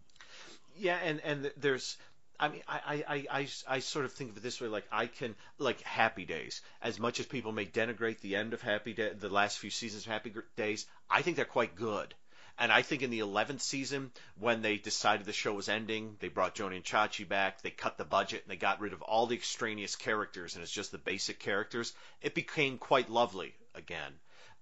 Yeah, 0.76 0.98
and 1.04 1.20
and 1.20 1.52
there's 1.58 1.98
I 2.40 2.48
mean, 2.48 2.62
I, 2.66 3.04
I, 3.06 3.26
I, 3.30 3.48
I 3.68 3.78
sort 3.80 4.06
of 4.06 4.12
think 4.12 4.30
of 4.30 4.38
it 4.38 4.42
this 4.42 4.62
way: 4.62 4.68
like 4.68 4.86
I 4.90 5.06
can, 5.06 5.36
like 5.58 5.82
Happy 5.82 6.24
Days. 6.24 6.62
As 6.80 6.98
much 6.98 7.20
as 7.20 7.26
people 7.26 7.52
may 7.52 7.66
denigrate 7.66 8.20
the 8.20 8.36
end 8.36 8.54
of 8.54 8.62
Happy 8.62 8.94
Day, 8.94 9.12
the 9.12 9.28
last 9.28 9.58
few 9.58 9.68
seasons 9.68 10.06
of 10.06 10.12
Happy 10.12 10.32
Days, 10.56 10.86
I 11.10 11.20
think 11.20 11.36
they're 11.36 11.44
quite 11.44 11.76
good. 11.76 12.14
And 12.58 12.72
I 12.72 12.80
think 12.82 13.02
in 13.02 13.10
the 13.10 13.20
11th 13.20 13.60
season, 13.60 14.10
when 14.38 14.62
they 14.62 14.78
decided 14.78 15.26
the 15.26 15.32
show 15.32 15.52
was 15.52 15.68
ending, 15.68 16.16
they 16.20 16.28
brought 16.28 16.54
Joanie 16.54 16.76
and 16.76 16.84
Chachi 16.84 17.28
back, 17.28 17.60
they 17.62 17.70
cut 17.70 17.98
the 17.98 18.04
budget, 18.04 18.42
and 18.42 18.50
they 18.50 18.56
got 18.56 18.80
rid 18.80 18.92
of 18.92 19.02
all 19.02 19.26
the 19.26 19.36
extraneous 19.36 19.96
characters, 19.96 20.54
and 20.54 20.62
it's 20.62 20.72
just 20.72 20.92
the 20.92 20.98
basic 20.98 21.38
characters. 21.38 21.94
It 22.22 22.34
became 22.34 22.78
quite 22.78 23.10
lovely 23.10 23.54
again. 23.74 24.12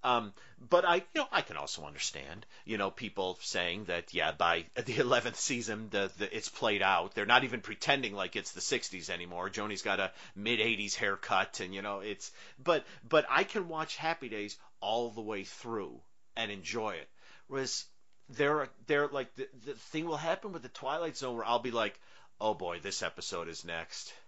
Um, 0.04 0.32
but 0.70 0.84
I, 0.84 0.96
you 0.96 1.02
know, 1.16 1.26
I 1.32 1.42
can 1.42 1.56
also 1.56 1.84
understand, 1.84 2.46
you 2.64 2.78
know, 2.78 2.90
people 2.90 3.38
saying 3.42 3.86
that, 3.86 4.14
yeah, 4.14 4.32
by 4.32 4.66
the 4.74 4.94
11th 4.94 5.36
season, 5.36 5.88
the, 5.90 6.10
the 6.18 6.36
it's 6.36 6.48
played 6.48 6.82
out. 6.82 7.14
They're 7.14 7.26
not 7.26 7.44
even 7.44 7.60
pretending 7.60 8.14
like 8.14 8.36
it's 8.36 8.52
the 8.52 8.60
60s 8.60 9.10
anymore. 9.10 9.50
Joanie's 9.50 9.82
got 9.82 10.00
a 10.00 10.12
mid 10.36 10.60
80s 10.60 10.94
haircut, 10.94 11.60
and 11.60 11.74
you 11.74 11.82
know, 11.82 12.00
it's. 12.00 12.30
But 12.62 12.84
but 13.08 13.26
I 13.28 13.44
can 13.44 13.68
watch 13.68 13.96
Happy 13.96 14.28
Days 14.28 14.56
all 14.80 15.10
the 15.10 15.20
way 15.20 15.44
through 15.44 16.00
and 16.36 16.50
enjoy 16.50 16.90
it. 16.90 17.08
Whereas 17.48 17.84
there, 18.28 18.68
there, 18.86 19.08
like 19.08 19.34
the 19.34 19.48
the 19.64 19.74
thing 19.74 20.06
will 20.06 20.16
happen 20.16 20.52
with 20.52 20.62
the 20.62 20.68
Twilight 20.68 21.16
Zone 21.16 21.36
where 21.36 21.46
I'll 21.46 21.58
be 21.58 21.72
like, 21.72 21.98
oh 22.40 22.54
boy, 22.54 22.78
this 22.80 23.02
episode 23.02 23.48
is 23.48 23.64
next. 23.64 24.12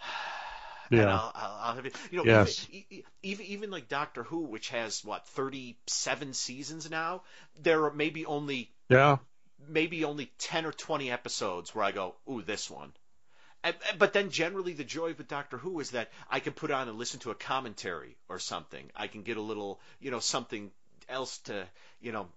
Yeah. 0.90 1.10
I'll, 1.10 1.32
I'll, 1.34 1.58
I'll 1.62 1.74
have, 1.74 1.86
you 2.10 2.18
know, 2.18 2.24
yes. 2.24 2.66
even, 2.70 3.04
even 3.22 3.46
even 3.46 3.70
like 3.70 3.88
Doctor 3.88 4.22
Who, 4.22 4.40
which 4.40 4.68
has 4.70 5.04
what 5.04 5.26
thirty 5.28 5.76
seven 5.86 6.32
seasons 6.32 6.90
now, 6.90 7.22
there 7.62 7.84
are 7.84 7.92
maybe 7.92 8.26
only 8.26 8.70
yeah 8.88 9.18
maybe 9.68 10.04
only 10.04 10.30
ten 10.38 10.64
or 10.64 10.72
twenty 10.72 11.10
episodes 11.10 11.74
where 11.74 11.84
I 11.84 11.92
go, 11.92 12.14
ooh, 12.30 12.42
this 12.42 12.70
one. 12.70 12.92
And, 13.64 13.74
but 13.98 14.12
then 14.12 14.30
generally 14.30 14.74
the 14.74 14.84
joy 14.84 15.14
with 15.18 15.26
Doctor 15.28 15.58
Who 15.58 15.80
is 15.80 15.90
that 15.90 16.10
I 16.30 16.40
can 16.40 16.52
put 16.52 16.70
on 16.70 16.88
and 16.88 16.98
listen 16.98 17.20
to 17.20 17.30
a 17.30 17.34
commentary 17.34 18.16
or 18.28 18.38
something. 18.38 18.90
I 18.94 19.08
can 19.08 19.22
get 19.22 19.38
a 19.38 19.42
little, 19.42 19.80
you 19.98 20.10
know, 20.10 20.20
something 20.20 20.70
else 21.08 21.38
to, 21.38 21.66
you 22.00 22.12
know, 22.12 22.28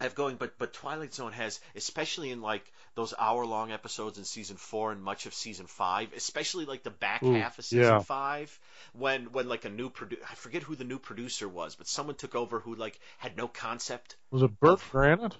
have 0.00 0.14
going, 0.14 0.36
but 0.36 0.58
but 0.58 0.72
Twilight 0.72 1.14
Zone 1.14 1.32
has, 1.32 1.60
especially 1.74 2.30
in 2.30 2.40
like 2.40 2.70
those 2.94 3.14
hour 3.18 3.44
long 3.46 3.70
episodes 3.70 4.18
in 4.18 4.24
season 4.24 4.56
four 4.56 4.92
and 4.92 5.02
much 5.02 5.26
of 5.26 5.34
season 5.34 5.66
five, 5.66 6.12
especially 6.14 6.64
like 6.64 6.82
the 6.82 6.90
back 6.90 7.22
Ooh, 7.22 7.32
half 7.32 7.58
of 7.58 7.64
season 7.64 7.94
yeah. 7.94 7.98
five, 8.00 8.58
when 8.92 9.32
when 9.32 9.48
like 9.48 9.64
a 9.64 9.70
new 9.70 9.90
produ- 9.90 10.22
I 10.30 10.34
forget 10.34 10.62
who 10.62 10.74
the 10.74 10.84
new 10.84 10.98
producer 10.98 11.48
was, 11.48 11.74
but 11.76 11.86
someone 11.86 12.16
took 12.16 12.34
over 12.34 12.60
who 12.60 12.74
like 12.74 12.98
had 13.18 13.36
no 13.36 13.48
concept. 13.48 14.16
Was 14.30 14.42
it 14.42 14.58
Bert 14.58 14.72
of, 14.72 14.90
Granet? 14.90 15.34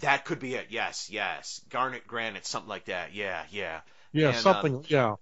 That 0.00 0.24
could 0.24 0.40
be 0.40 0.54
it. 0.54 0.66
Yes, 0.70 1.08
yes, 1.10 1.60
Garnet 1.70 2.06
Granite, 2.06 2.46
something 2.46 2.68
like 2.68 2.86
that. 2.86 3.14
Yeah, 3.14 3.44
yeah. 3.50 3.80
Yeah, 4.12 4.28
and, 4.28 4.36
something. 4.36 4.76
Um, 4.76 4.84
yeah. 4.88 5.14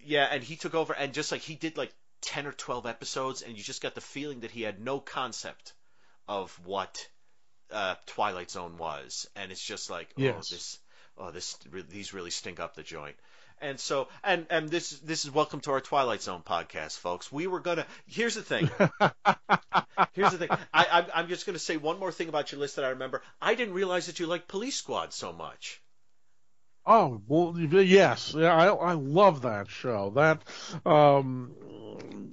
Yeah, 0.00 0.28
and 0.30 0.42
he 0.42 0.56
took 0.56 0.74
over, 0.74 0.92
and 0.92 1.12
just 1.12 1.32
like 1.32 1.40
he 1.40 1.56
did 1.56 1.76
like 1.76 1.92
ten 2.20 2.46
or 2.46 2.52
twelve 2.52 2.86
episodes, 2.86 3.42
and 3.42 3.56
you 3.56 3.62
just 3.62 3.82
got 3.82 3.94
the 3.94 4.00
feeling 4.00 4.40
that 4.40 4.50
he 4.50 4.62
had 4.62 4.80
no 4.80 5.00
concept 5.00 5.74
of 6.28 6.52
what 6.64 7.08
uh, 7.70 7.94
Twilight 8.06 8.50
Zone 8.50 8.76
was, 8.76 9.28
and 9.36 9.50
it's 9.52 9.64
just 9.64 9.90
like, 9.90 10.08
oh, 10.18 10.22
yes. 10.22 10.48
this, 10.48 10.78
oh, 11.18 11.30
this, 11.30 11.58
these 11.88 12.14
really 12.14 12.30
stink 12.30 12.60
up 12.60 12.74
the 12.74 12.82
joint. 12.82 13.16
And 13.58 13.80
so, 13.80 14.08
and 14.22 14.46
and 14.50 14.68
this 14.68 14.90
this 14.98 15.24
is 15.24 15.30
welcome 15.30 15.60
to 15.60 15.70
our 15.70 15.80
Twilight 15.80 16.20
Zone 16.20 16.42
podcast, 16.44 16.98
folks. 16.98 17.32
We 17.32 17.46
were 17.46 17.60
gonna. 17.60 17.86
Here's 18.06 18.34
the 18.34 18.42
thing. 18.42 18.68
here's 20.12 20.32
the 20.32 20.38
thing. 20.38 20.50
I, 20.74 20.86
I'm, 20.92 21.06
I'm 21.14 21.28
just 21.28 21.46
gonna 21.46 21.58
say 21.58 21.78
one 21.78 21.98
more 21.98 22.12
thing 22.12 22.28
about 22.28 22.52
your 22.52 22.60
list 22.60 22.76
that 22.76 22.84
I 22.84 22.90
remember. 22.90 23.22
I 23.40 23.54
didn't 23.54 23.72
realize 23.72 24.06
that 24.06 24.20
you 24.20 24.26
liked 24.26 24.46
Police 24.46 24.76
Squad 24.76 25.14
so 25.14 25.32
much. 25.32 25.80
Oh 26.84 27.22
well, 27.26 27.58
yes, 27.58 28.34
yeah, 28.36 28.54
I 28.54 28.66
I 28.66 28.92
love 28.92 29.42
that 29.42 29.70
show. 29.70 30.12
That 30.14 30.42
um, 30.84 31.52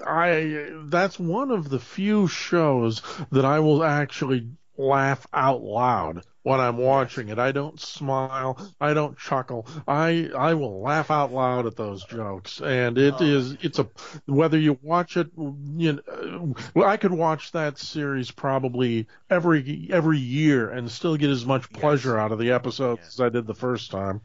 I 0.06 0.72
that's 0.84 1.18
one 1.18 1.52
of 1.52 1.70
the 1.70 1.80
few 1.80 2.28
shows 2.28 3.02
that 3.32 3.46
I 3.46 3.62
will 3.62 3.84
actually 3.84 4.50
laugh 4.78 5.28
out 5.34 5.62
loud 5.62 6.24
when 6.44 6.60
I'm 6.60 6.78
watching 6.78 7.30
it. 7.30 7.40
I 7.40 7.52
don't 7.52 7.80
smile. 7.80 8.60
I 8.80 8.94
don't 8.94 9.18
chuckle. 9.18 9.66
I 9.88 10.30
I 10.38 10.54
will 10.54 10.82
laugh 10.82 11.10
out 11.10 11.34
loud 11.34 11.66
at 11.66 11.76
those 11.76 12.04
jokes, 12.06 12.62
and 12.62 12.98
it 12.98 13.16
oh. 13.20 13.24
is 13.24 13.58
it's 13.62 13.80
a 13.80 13.88
whether 14.26 14.58
you 14.58 14.78
watch 14.82 15.18
it. 15.18 15.30
You 15.38 16.02
know, 16.08 16.56
I 16.84 16.98
could 16.98 17.14
watch 17.14 17.52
that 17.54 17.78
series 17.78 18.30
probably 18.30 19.08
every 19.30 19.88
every 19.92 20.20
year 20.20 20.70
and 20.70 20.92
still 20.92 21.18
get 21.18 21.30
as 21.30 21.46
much 21.46 21.72
pleasure 21.72 22.16
yes. 22.16 22.20
out 22.20 22.32
of 22.32 22.40
the 22.40 22.52
episodes 22.52 23.02
yes. 23.04 23.14
as 23.14 23.20
I 23.20 23.30
did 23.30 23.48
the 23.48 23.56
first 23.56 23.92
time. 23.92 24.22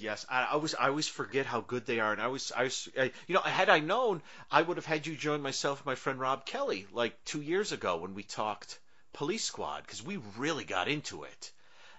Yes, 0.00 0.24
I, 0.30 0.44
I 0.44 0.52
always 0.52 0.74
I 0.74 0.88
always 0.88 1.08
forget 1.08 1.44
how 1.44 1.60
good 1.60 1.84
they 1.84 2.00
are, 2.00 2.12
and 2.12 2.22
I 2.22 2.28
was 2.28 2.52
I 2.56 2.64
was 2.64 2.88
I, 2.98 3.12
you 3.26 3.34
know 3.34 3.40
had 3.40 3.68
I 3.68 3.80
known 3.80 4.22
I 4.50 4.62
would 4.62 4.76
have 4.76 4.86
had 4.86 5.06
you 5.06 5.16
join 5.16 5.42
myself 5.42 5.80
and 5.80 5.86
my 5.86 5.96
friend 5.96 6.20
Rob 6.20 6.46
Kelly 6.46 6.86
like 6.92 7.24
two 7.24 7.42
years 7.42 7.72
ago 7.72 7.96
when 7.98 8.14
we 8.14 8.22
talked 8.22 8.78
Police 9.18 9.44
Squad 9.44 9.82
because 9.82 10.00
we 10.00 10.20
really 10.36 10.62
got 10.62 10.86
into 10.86 11.24
it, 11.24 11.52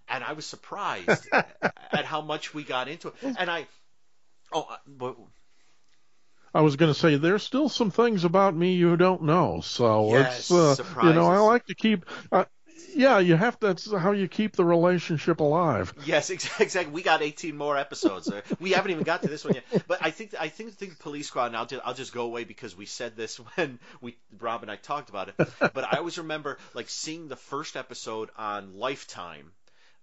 and 0.08 0.24
I 0.24 0.32
was 0.32 0.46
surprised 0.46 1.28
at 1.34 2.06
how 2.06 2.22
much 2.22 2.54
we 2.54 2.64
got 2.64 2.88
into 2.88 3.10
it, 3.10 3.16
and 3.22 3.52
I 3.52 3.68
oh 4.54 4.66
uh, 4.70 4.78
but 4.88 5.18
I 6.54 6.62
was 6.62 6.78
going 6.78 6.94
to 6.94 6.98
say 6.98 7.18
there's 7.18 7.44
still 7.44 7.68
some 7.68 7.92
things 7.92 8.24
about 8.24 8.56
me 8.56 8.76
you 8.76 8.96
don't 8.96 9.24
know, 9.24 9.60
so 9.60 10.12
Yes, 10.12 10.50
it's 10.50 10.80
uh, 10.80 11.04
you 11.04 11.12
know 11.12 11.28
I 11.28 11.40
like 11.40 11.66
to 11.66 11.76
keep. 11.76 12.06
Uh, 12.32 12.46
yeah, 12.96 13.20
you 13.20 13.36
have 13.36 13.60
to. 13.60 13.68
That's 13.68 13.92
how 13.92 14.12
you 14.12 14.28
keep 14.28 14.56
the 14.56 14.66
relationship 14.66 15.40
alive. 15.40 15.94
Yes, 16.06 16.30
exactly. 16.60 16.88
We 16.88 17.02
got 17.02 17.22
18 17.22 17.56
more 17.56 17.78
episodes. 17.78 18.32
We 18.60 18.72
haven't 18.72 18.92
even 18.92 19.04
got 19.04 19.22
to 19.24 19.28
this 19.28 19.44
one 19.44 19.56
yet. 19.56 19.88
But 19.88 20.00
I 20.02 20.12
think 20.12 20.36
I 20.40 20.50
think 20.50 20.78
the 20.78 20.88
Police 21.00 21.28
Squad. 21.28 21.48
And 21.48 21.58
I'll 21.58 21.66
just 21.66 21.82
I'll 21.86 21.94
just 21.94 22.14
go 22.14 22.24
away 22.24 22.44
because 22.44 22.76
we 22.76 22.86
said 22.86 23.16
this 23.16 23.38
when 23.56 23.80
we 24.02 24.18
Rob 24.40 24.62
and 24.62 24.72
I 24.72 24.76
talked 24.76 25.10
about 25.10 25.30
it. 25.30 25.36
But 25.60 25.84
I 25.84 25.98
always 25.98 26.18
remember 26.18 26.58
like 26.74 26.90
seeing 26.90 27.28
the 27.28 27.36
first 27.36 27.76
episode 27.76 28.30
on 28.38 28.76
Lifetime 28.76 29.52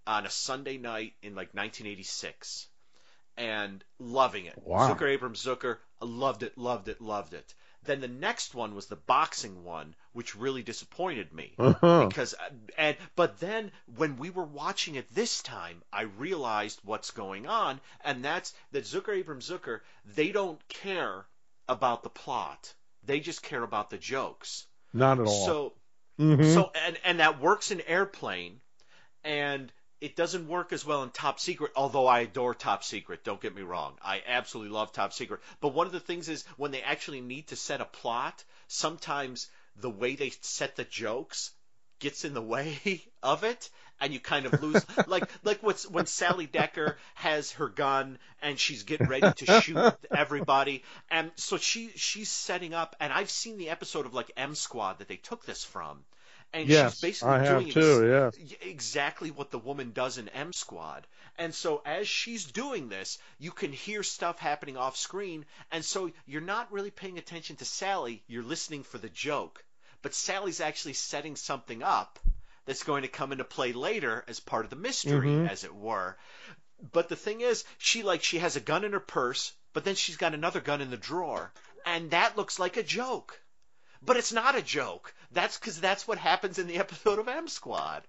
on 0.06 0.24
a 0.24 0.30
Sunday 0.30 0.78
night 0.78 1.14
in 1.22 1.34
like 1.34 1.54
1986 1.54 2.68
and 3.36 3.84
loving 3.98 4.46
it. 4.46 4.54
Wow. 4.64 4.88
Zucker 4.88 5.10
Abrahams 5.10 5.44
Zucker 5.44 5.78
loved 6.00 6.42
it, 6.42 6.56
loved 6.56 6.88
it, 6.88 7.00
loved 7.00 7.34
it. 7.34 7.54
Then 7.86 8.00
the 8.00 8.08
next 8.08 8.54
one 8.54 8.74
was 8.74 8.86
the 8.86 8.96
boxing 8.96 9.64
one, 9.64 9.94
which 10.12 10.34
really 10.34 10.62
disappointed 10.62 11.32
me 11.32 11.54
Uh-huh. 11.58 12.06
because 12.06 12.34
and 12.76 12.96
but 13.14 13.38
then 13.40 13.70
when 13.96 14.16
we 14.16 14.30
were 14.30 14.44
watching 14.44 14.94
it 14.96 15.14
this 15.14 15.42
time 15.42 15.82
i 15.92 16.02
realized 16.02 16.80
what's 16.84 17.10
going 17.10 17.46
on 17.46 17.80
and 18.04 18.24
that's 18.24 18.54
that 18.72 18.84
zucker 18.84 19.14
abrahams 19.16 19.48
zucker 19.50 19.80
they 20.04 20.32
don't 20.32 20.66
care 20.68 21.26
about 21.68 22.02
the 22.02 22.08
plot 22.10 22.72
they 23.04 23.20
just 23.20 23.42
care 23.42 23.62
about 23.62 23.90
the 23.90 23.98
jokes 23.98 24.66
Not 24.92 25.20
at 25.20 25.26
all. 25.26 25.46
so 25.46 25.72
Mhm. 26.18 26.54
so 26.54 26.70
and 26.86 26.98
and 27.04 27.20
that 27.20 27.40
works 27.40 27.70
in 27.70 27.80
airplane 27.82 28.60
and 29.24 29.70
it 30.00 30.16
doesn't 30.16 30.48
work 30.48 30.72
as 30.72 30.84
well 30.84 31.02
in 31.02 31.10
Top 31.10 31.40
Secret, 31.40 31.72
although 31.74 32.06
I 32.06 32.20
adore 32.20 32.54
Top 32.54 32.84
Secret. 32.84 33.24
Don't 33.24 33.40
get 33.40 33.54
me 33.54 33.62
wrong. 33.62 33.96
I 34.02 34.22
absolutely 34.26 34.72
love 34.72 34.92
Top 34.92 35.12
Secret. 35.12 35.40
But 35.60 35.74
one 35.74 35.86
of 35.86 35.92
the 35.92 36.00
things 36.00 36.28
is 36.28 36.44
when 36.56 36.70
they 36.70 36.82
actually 36.82 37.20
need 37.20 37.48
to 37.48 37.56
set 37.56 37.80
a 37.80 37.86
plot, 37.86 38.44
sometimes 38.68 39.48
the 39.76 39.90
way 39.90 40.14
they 40.14 40.30
set 40.40 40.76
the 40.76 40.84
jokes 40.84 41.52
gets 41.98 42.24
in 42.24 42.34
the 42.34 42.42
way 42.42 43.02
of 43.22 43.44
it 43.44 43.70
and 44.00 44.12
you 44.12 44.20
kind 44.20 44.46
of 44.46 44.62
lose 44.62 44.84
like 45.06 45.28
like 45.44 45.62
what's 45.62 45.88
when 45.88 46.06
Sally 46.06 46.46
Decker 46.46 46.98
has 47.14 47.52
her 47.52 47.68
gun 47.68 48.18
and 48.42 48.58
she's 48.58 48.82
getting 48.82 49.08
ready 49.08 49.32
to 49.32 49.60
shoot 49.62 49.94
everybody 50.14 50.82
and 51.10 51.30
so 51.36 51.56
she 51.56 51.90
she's 51.96 52.28
setting 52.28 52.74
up 52.74 52.96
and 53.00 53.12
I've 53.12 53.30
seen 53.30 53.56
the 53.56 53.70
episode 53.70 54.04
of 54.04 54.14
like 54.14 54.30
M 54.36 54.54
Squad 54.54 54.98
that 54.98 55.08
they 55.08 55.16
took 55.16 55.46
this 55.46 55.64
from 55.64 56.04
and 56.56 56.68
yes, 56.68 56.92
she's 56.94 57.00
basically 57.00 57.34
I 57.34 57.44
have 57.44 57.60
doing 57.60 57.72
too. 57.72 58.08
Yes. 58.08 58.36
y- 58.38 58.68
exactly 58.68 59.30
what 59.30 59.50
the 59.50 59.58
woman 59.58 59.92
does 59.92 60.18
in 60.18 60.28
M 60.30 60.52
Squad. 60.52 61.06
And 61.38 61.54
so 61.54 61.82
as 61.84 62.08
she's 62.08 62.44
doing 62.46 62.88
this, 62.88 63.18
you 63.38 63.50
can 63.50 63.72
hear 63.72 64.02
stuff 64.02 64.38
happening 64.38 64.76
off 64.76 64.96
screen, 64.96 65.44
and 65.70 65.84
so 65.84 66.10
you're 66.26 66.40
not 66.40 66.72
really 66.72 66.90
paying 66.90 67.18
attention 67.18 67.56
to 67.56 67.64
Sally, 67.64 68.22
you're 68.26 68.42
listening 68.42 68.82
for 68.84 68.98
the 68.98 69.08
joke. 69.10 69.62
But 70.02 70.14
Sally's 70.14 70.60
actually 70.60 70.94
setting 70.94 71.36
something 71.36 71.82
up 71.82 72.18
that's 72.64 72.84
going 72.84 73.02
to 73.02 73.08
come 73.08 73.32
into 73.32 73.44
play 73.44 73.72
later 73.72 74.24
as 74.28 74.40
part 74.40 74.64
of 74.64 74.70
the 74.70 74.76
mystery, 74.76 75.28
Mhm. 75.28 75.48
as 75.50 75.64
it 75.64 75.74
were. 75.74 76.16
But 76.92 77.08
the 77.08 77.16
thing 77.16 77.40
is, 77.40 77.64
she 77.78 78.02
like 78.02 78.22
she 78.22 78.38
has 78.38 78.56
a 78.56 78.60
gun 78.60 78.84
in 78.84 78.92
her 78.92 79.00
purse, 79.00 79.52
but 79.72 79.84
then 79.84 79.94
she's 79.94 80.16
got 80.16 80.34
another 80.34 80.60
gun 80.60 80.80
in 80.80 80.90
the 80.90 80.96
drawer, 80.96 81.52
and 81.84 82.10
that 82.12 82.36
looks 82.36 82.58
like 82.58 82.76
a 82.76 82.82
joke. 82.82 83.40
But 84.06 84.16
it's 84.16 84.32
not 84.32 84.56
a 84.56 84.62
joke. 84.62 85.14
That's 85.32 85.58
because 85.58 85.80
that's 85.80 86.06
what 86.08 86.18
happens 86.18 86.58
in 86.58 86.68
the 86.68 86.78
episode 86.78 87.18
of 87.18 87.28
M 87.28 87.48
Squad. 87.48 88.02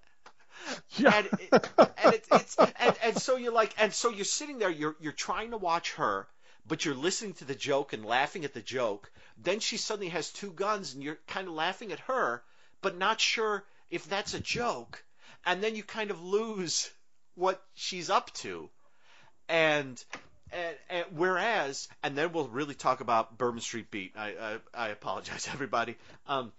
Yeah. 0.96 1.14
And, 1.14 1.26
it, 1.40 1.70
and 1.78 2.14
it, 2.14 2.26
it's 2.32 2.56
and, 2.56 2.96
and 3.02 3.18
so 3.18 3.36
you're 3.36 3.52
like 3.52 3.74
and 3.78 3.92
so 3.92 4.10
you're 4.10 4.24
sitting 4.24 4.58
there 4.58 4.70
you're 4.70 4.96
you're 5.00 5.12
trying 5.12 5.52
to 5.52 5.56
watch 5.56 5.94
her 5.94 6.26
but 6.66 6.84
you're 6.84 6.94
listening 6.94 7.34
to 7.34 7.44
the 7.44 7.54
joke 7.54 7.92
and 7.92 8.04
laughing 8.04 8.44
at 8.44 8.54
the 8.54 8.60
joke 8.60 9.10
then 9.36 9.60
she 9.60 9.76
suddenly 9.76 10.08
has 10.08 10.30
two 10.30 10.50
guns 10.50 10.94
and 10.94 11.02
you're 11.02 11.18
kind 11.28 11.46
of 11.46 11.54
laughing 11.54 11.92
at 11.92 12.00
her 12.00 12.42
but 12.80 12.98
not 12.98 13.20
sure 13.20 13.64
if 13.90 14.08
that's 14.08 14.34
a 14.34 14.40
joke 14.40 15.04
and 15.46 15.62
then 15.62 15.76
you 15.76 15.82
kind 15.82 16.10
of 16.10 16.22
lose 16.22 16.90
what 17.36 17.62
she's 17.74 18.10
up 18.10 18.32
to 18.34 18.68
and 19.48 20.02
and, 20.52 20.76
and 20.90 21.06
whereas 21.16 21.88
and 22.02 22.16
then 22.16 22.32
we'll 22.32 22.48
really 22.48 22.74
talk 22.74 23.00
about 23.00 23.38
Bourbon 23.38 23.60
Street 23.60 23.90
Beat 23.90 24.12
I 24.16 24.58
I, 24.74 24.86
I 24.86 24.88
apologize 24.88 25.48
everybody 25.52 25.96
um 26.26 26.52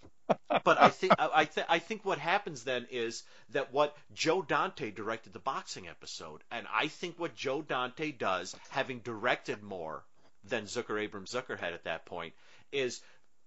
but 0.64 0.80
I 0.80 0.90
think 0.90 1.14
I 1.18 1.46
th- 1.46 1.66
I 1.70 1.80
think 1.80 2.06
what 2.06 2.20
happens 2.20 2.64
then 2.64 2.88
is 2.92 3.24
that 3.50 3.74
what 3.74 3.98
Joe 4.14 4.42
Dante 4.42 4.92
directed 4.92 5.34
the 5.34 5.40
boxing 5.40 5.88
episode, 5.88 6.44
and 6.52 6.68
I 6.72 6.88
think 6.88 7.20
what 7.20 7.36
Joe 7.36 7.64
Dante 7.64 8.12
does, 8.12 8.56
having 8.70 9.00
directed 9.00 9.64
more 9.64 10.04
than 10.44 10.66
Zucker 10.66 11.02
Abrahams 11.02 11.32
Zucker 11.32 11.58
had 11.58 11.74
at 11.74 11.86
that 11.86 12.06
point, 12.06 12.34
is 12.72 13.02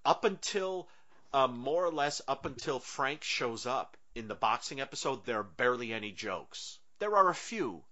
up 0.05 0.25
until 0.25 0.89
um, 1.33 1.57
more 1.59 1.85
or 1.85 1.93
less 1.93 2.21
up 2.27 2.47
until 2.47 2.81
Frank 2.81 3.23
shows 3.23 3.65
up 3.67 3.97
in 4.15 4.29
the 4.29 4.35
boxing 4.35 4.81
episode, 4.81 5.25
there 5.25 5.39
are 5.39 5.45
barely 5.45 5.93
any 5.93 6.13
jokes. 6.13 6.79
There 6.99 7.17
are 7.17 7.29
a 7.29 7.35
few, 7.35 7.83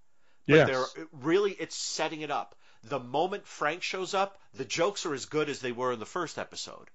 but 0.51 0.57
Yes. 0.57 0.69
there 0.69 1.07
really 1.23 1.53
it's 1.53 1.77
setting 1.77 2.21
it 2.23 2.31
up. 2.31 2.55
The 2.85 2.99
moment 3.01 3.47
Frank 3.47 3.83
shows 3.83 4.15
up, 4.15 4.39
the 4.55 4.65
jokes 4.65 5.05
are 5.07 5.15
as 5.15 5.27
good 5.27 5.49
as 5.49 5.61
they 5.61 5.73
were 5.73 5.93
in 5.93 5.99
the 6.01 6.07
first 6.07 6.39
episode. 6.39 6.89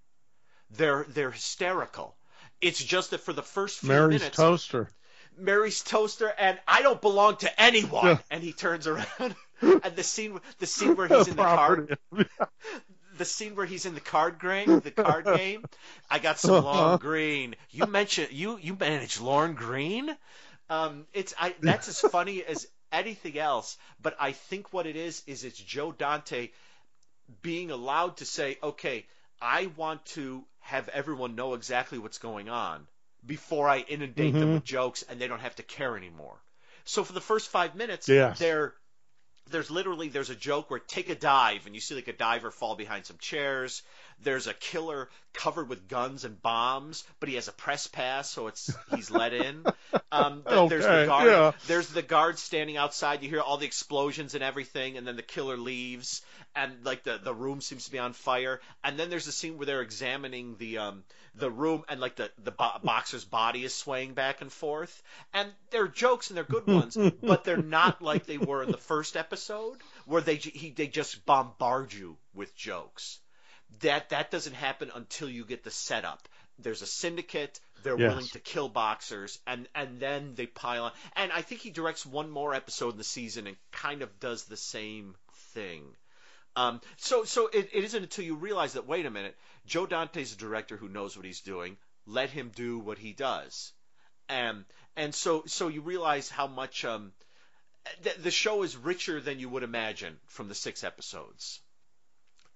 They're 0.72 1.06
they're 1.10 1.32
hysterical. 1.32 2.16
It's 2.62 2.84
just 2.84 3.12
that 3.12 3.20
for 3.22 3.34
the 3.34 3.44
first 3.44 3.80
few 3.80 3.90
Mary's 3.90 4.22
minutes, 4.22 4.38
toaster. 4.38 4.90
Mary's 5.38 5.82
toaster 5.84 6.32
and 6.38 6.58
I 6.68 6.82
don't 6.82 7.02
belong 7.02 7.36
to 7.38 7.62
anyone. 7.62 8.06
Yeah. 8.06 8.18
And 8.32 8.42
he 8.44 8.54
turns 8.54 8.88
around, 8.88 9.36
and 9.62 9.96
the 9.96 10.04
scene 10.04 10.40
the 10.60 10.66
scene 10.66 10.96
where 10.96 11.08
he's 11.08 11.28
in 11.28 11.36
the 11.36 11.44
card 11.44 11.98
the 13.18 13.26
scene 13.26 13.56
where 13.56 13.66
he's 13.66 13.86
in 13.86 13.94
the 13.94 14.02
card 14.02 14.40
game, 14.40 14.80
the 14.80 14.92
card 14.92 15.26
game. 15.38 15.64
I 16.10 16.20
got 16.20 16.40
some 16.40 16.56
Uh-huh. 16.56 16.66
Lauren 16.66 16.98
Green. 17.00 17.56
You 17.72 17.86
mentioned 17.86 18.30
you 18.32 18.58
you 18.58 18.76
manage 18.80 19.20
Lauren 19.20 19.54
Green. 19.54 20.10
Um, 20.70 21.06
it's 21.14 21.34
I 21.40 21.54
that's 21.62 21.88
as 21.90 22.00
funny 22.02 22.44
as 22.44 22.68
anything 22.96 23.38
else. 23.38 23.78
But 24.02 24.16
I 24.20 24.32
think 24.32 24.74
what 24.74 24.88
it 24.88 24.96
is 24.96 25.24
is 25.28 25.44
it's 25.44 25.60
Joe 25.60 25.92
Dante 25.92 26.50
being 27.42 27.72
allowed 27.72 28.18
to 28.18 28.26
say, 28.26 28.58
okay, 28.62 29.06
I 29.42 29.68
want 29.78 30.06
to 30.18 30.44
have 30.60 30.90
everyone 30.90 31.36
know 31.36 31.54
exactly 31.54 31.98
what's 32.00 32.18
going 32.18 32.50
on 32.50 32.88
before 33.26 33.68
I 33.70 33.80
inundate 33.80 34.34
them 34.34 34.50
Mhm. 34.50 34.54
with 34.54 34.64
jokes 34.66 35.04
and 35.04 35.20
they 35.20 35.28
don't 35.28 35.40
have 35.42 35.56
to 35.56 35.64
care 35.64 35.98
anymore. 35.98 36.38
So 36.86 37.04
for 37.04 37.14
the 37.14 37.22
first 37.22 37.50
five 37.50 37.76
minutes, 37.76 38.08
Yes. 38.08 38.40
there's 38.40 39.70
literally 39.72 40.10
there's 40.10 40.30
a 40.30 40.36
joke 40.36 40.70
where 40.70 40.80
take 40.80 41.10
a 41.10 41.16
dive 41.16 41.66
and 41.66 41.76
you 41.76 41.82
see 41.82 41.96
like 41.96 42.08
a 42.08 42.14
diver 42.14 42.52
fall 42.52 42.76
behind 42.76 43.06
some 43.06 43.18
chairs. 43.18 43.84
There's 44.24 44.48
a 44.48 44.54
killer 44.54 45.10
covered 45.34 45.68
with 45.70 45.88
guns 45.88 46.24
and 46.24 46.42
bombs, 46.42 47.04
but 47.20 47.30
he 47.30 47.36
has 47.36 47.48
a 47.48 47.52
press 47.52 47.88
pass, 47.88 48.30
so 48.30 48.48
it's 48.48 48.74
he's 48.96 49.12
let 49.12 49.34
in. 49.34 49.66
Um, 50.12 50.44
th- 50.48 50.70
there's 50.70 50.84
the 50.86 50.90
Okay, 50.92 51.06
guard. 51.06 51.28
yeah. 51.30 51.52
There's 51.68 51.90
the 51.90 52.02
guard 52.02 52.40
standing 52.40 52.78
outside. 52.78 53.22
You 53.24 53.30
hear 53.30 53.42
all 53.42 53.58
the 53.58 53.66
explosions 53.66 54.34
and 54.34 54.44
everything, 54.44 54.98
and 54.98 55.06
then 55.06 55.16
the 55.16 55.22
killer 55.22 55.58
leaves, 55.58 56.22
and 56.56 56.84
like 56.86 57.04
the 57.04 57.20
the 57.22 57.34
room 57.34 57.62
seems 57.62 57.86
to 57.86 57.92
be 57.92 58.00
on 58.00 58.14
fire. 58.14 58.62
And 58.84 58.98
then 58.98 59.10
there's 59.10 59.28
a 59.28 59.32
scene 59.32 59.58
where 59.58 59.66
they're 59.66 59.82
examining 59.82 60.56
the 60.58 60.78
um 60.80 61.04
the 61.36 61.52
room, 61.52 61.84
and 61.90 62.00
like 62.00 62.16
the 62.16 62.32
the 62.44 62.52
bo- 62.52 62.80
boxer's 62.84 63.26
body 63.26 63.64
is 63.66 63.74
swaying 63.76 64.14
back 64.14 64.42
and 64.42 64.52
forth. 64.52 65.04
And 65.34 65.50
they're 65.72 65.88
jokes 65.90 66.30
and 66.30 66.38
they're 66.38 66.46
good 66.46 66.66
ones, 66.68 66.98
but 67.22 67.44
they're 67.44 67.58
not 67.58 68.02
like 68.02 68.26
they 68.26 68.38
were 68.38 68.64
in 68.64 68.72
the 68.72 68.78
first 68.78 69.18
episode, 69.18 69.78
where 70.06 70.22
they 70.22 70.36
he 70.38 70.72
they 70.72 70.88
just 70.88 71.26
bombard 71.26 71.94
you 71.94 72.18
with 72.34 72.56
jokes. 72.56 73.20
That 73.82 74.10
that 74.10 74.32
doesn't 74.32 74.54
happen 74.54 74.92
until 74.94 75.30
you 75.30 75.46
get 75.46 75.64
the 75.64 75.72
setup. 75.72 76.28
There's 76.60 76.82
a 76.82 76.88
syndicate. 76.88 77.60
They're 77.84 77.98
Yes. 77.98 78.08
willing 78.08 78.30
to 78.30 78.40
kill 78.40 78.70
boxers, 78.70 79.40
and 79.46 79.68
and 79.76 80.00
then 80.00 80.36
they 80.36 80.48
pile 80.48 80.86
on. 80.86 80.92
And 81.16 81.32
I 81.32 81.42
think 81.42 81.62
he 81.62 81.70
directs 81.72 82.06
one 82.06 82.30
more 82.30 82.54
episode 82.54 82.92
in 82.92 82.98
the 82.98 83.04
season 83.04 83.48
and 83.48 83.58
kind 83.72 84.02
of 84.02 84.20
does 84.20 84.46
the 84.46 84.58
same 84.58 85.16
thing. 85.54 85.84
Um, 86.56 86.82
so 86.98 87.24
so 87.26 87.48
it, 87.48 87.70
it 87.74 87.84
isn't 87.84 88.04
until 88.04 88.26
you 88.26 88.36
realize 88.36 88.74
that 88.74 88.88
wait 88.88 89.06
a 89.06 89.12
minute, 89.12 89.36
Joe 89.66 89.86
Dante's 89.86 90.34
a 90.34 90.38
director 90.38 90.78
who 90.78 90.88
knows 90.90 91.16
what 91.18 91.26
he's 91.26 91.42
doing. 91.42 91.78
Let 92.06 92.30
him 92.30 92.52
do 92.56 92.80
what 92.80 92.98
he 92.98 93.14
does, 93.14 93.74
and 94.30 94.66
and 94.96 95.14
so 95.14 95.44
so 95.48 95.68
you 95.68 95.82
realize 95.82 96.30
how 96.30 96.48
much 96.48 96.86
um, 96.86 97.14
the, 98.04 98.14
the 98.20 98.32
show 98.32 98.64
is 98.64 98.76
richer 98.78 99.20
than 99.20 99.40
you 99.40 99.50
would 99.50 99.64
imagine 99.64 100.18
from 100.28 100.48
the 100.48 100.56
six 100.56 100.84
episodes, 100.84 101.60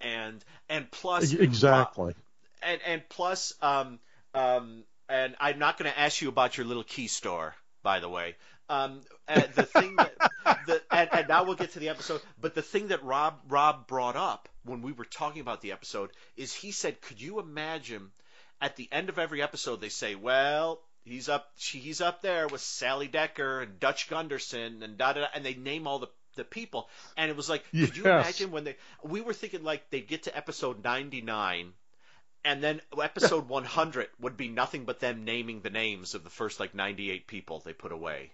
and 0.02 0.44
and 0.70 0.90
plus 0.92 1.34
Exactly. 1.34 2.14
and 2.62 2.80
and 2.86 3.10
plus 3.10 3.54
um 3.62 4.00
um 4.34 4.84
and 5.10 5.36
I'm 5.40 5.60
not 5.60 5.78
going 5.78 5.92
to 5.92 6.00
ask 6.00 6.22
you 6.22 6.30
about 6.30 6.58
your 6.58 6.66
little 6.68 6.84
key 6.84 7.08
store 7.08 7.56
by 7.84 8.00
the 8.00 8.10
way 8.10 8.36
Um, 8.70 9.02
and 9.28 9.44
the 9.56 9.64
thing 9.64 9.96
that, 9.96 10.14
the, 10.68 10.82
and, 10.92 11.10
and 11.12 11.28
now 11.28 11.44
we'll 11.44 11.56
get 11.56 11.72
to 11.72 11.80
the 11.80 11.90
episode. 11.90 12.22
But 12.40 12.54
the 12.54 12.62
thing 12.62 12.90
that 12.90 13.04
Rob 13.04 13.40
Rob 13.48 13.88
brought 13.88 14.16
up 14.16 14.48
when 14.64 14.84
we 14.84 14.92
were 14.92 15.06
talking 15.06 15.42
about 15.42 15.62
the 15.62 15.72
episode 15.72 16.12
is 16.38 16.54
he 16.54 16.72
said, 16.72 17.02
"Could 17.02 17.20
you 17.20 17.40
imagine?" 17.40 18.12
At 18.62 18.76
the 18.76 18.88
end 18.92 19.10
of 19.10 19.18
every 19.18 19.42
episode, 19.42 19.82
they 19.82 19.90
say, 19.90 20.14
"Well, 20.16 20.82
he's 21.04 21.30
up, 21.30 21.50
he's 21.58 22.02
up 22.02 22.22
there 22.22 22.48
with 22.48 22.62
Sally 22.62 23.08
Decker 23.08 23.62
and 23.62 23.80
Dutch 23.80 24.08
Gunderson 24.10 24.84
and 24.84 24.98
da 24.98 25.14
da,", 25.14 25.22
da 25.22 25.28
and 25.34 25.44
they 25.44 25.56
name 25.56 25.88
all 25.88 25.98
the 26.00 26.10
the 26.40 26.44
people, 26.44 26.90
and 27.16 27.30
it 27.30 27.38
was 27.38 27.48
like, 27.50 27.64
could 27.72 27.96
you 27.96 28.04
imagine 28.06 28.50
when 28.52 28.64
they? 28.64 28.76
We 29.04 29.22
were 29.22 29.34
thinking 29.34 29.64
like 29.64 29.90
they'd 29.92 30.08
get 30.08 30.24
to 30.24 30.36
episode 30.36 30.84
ninety 30.84 31.22
nine, 31.22 31.74
and 32.44 32.64
then 32.64 32.82
episode 33.00 33.48
one 33.58 33.66
hundred 33.66 34.08
would 34.20 34.38
be 34.38 34.48
nothing 34.48 34.86
but 34.86 35.00
them 35.00 35.24
naming 35.26 35.62
the 35.62 35.70
names 35.70 36.16
of 36.16 36.24
the 36.24 36.30
first 36.30 36.60
like 36.60 36.74
ninety 36.74 37.12
eight 37.12 37.28
people 37.28 37.60
they 37.60 37.74
put 37.74 37.92
away. 37.92 38.32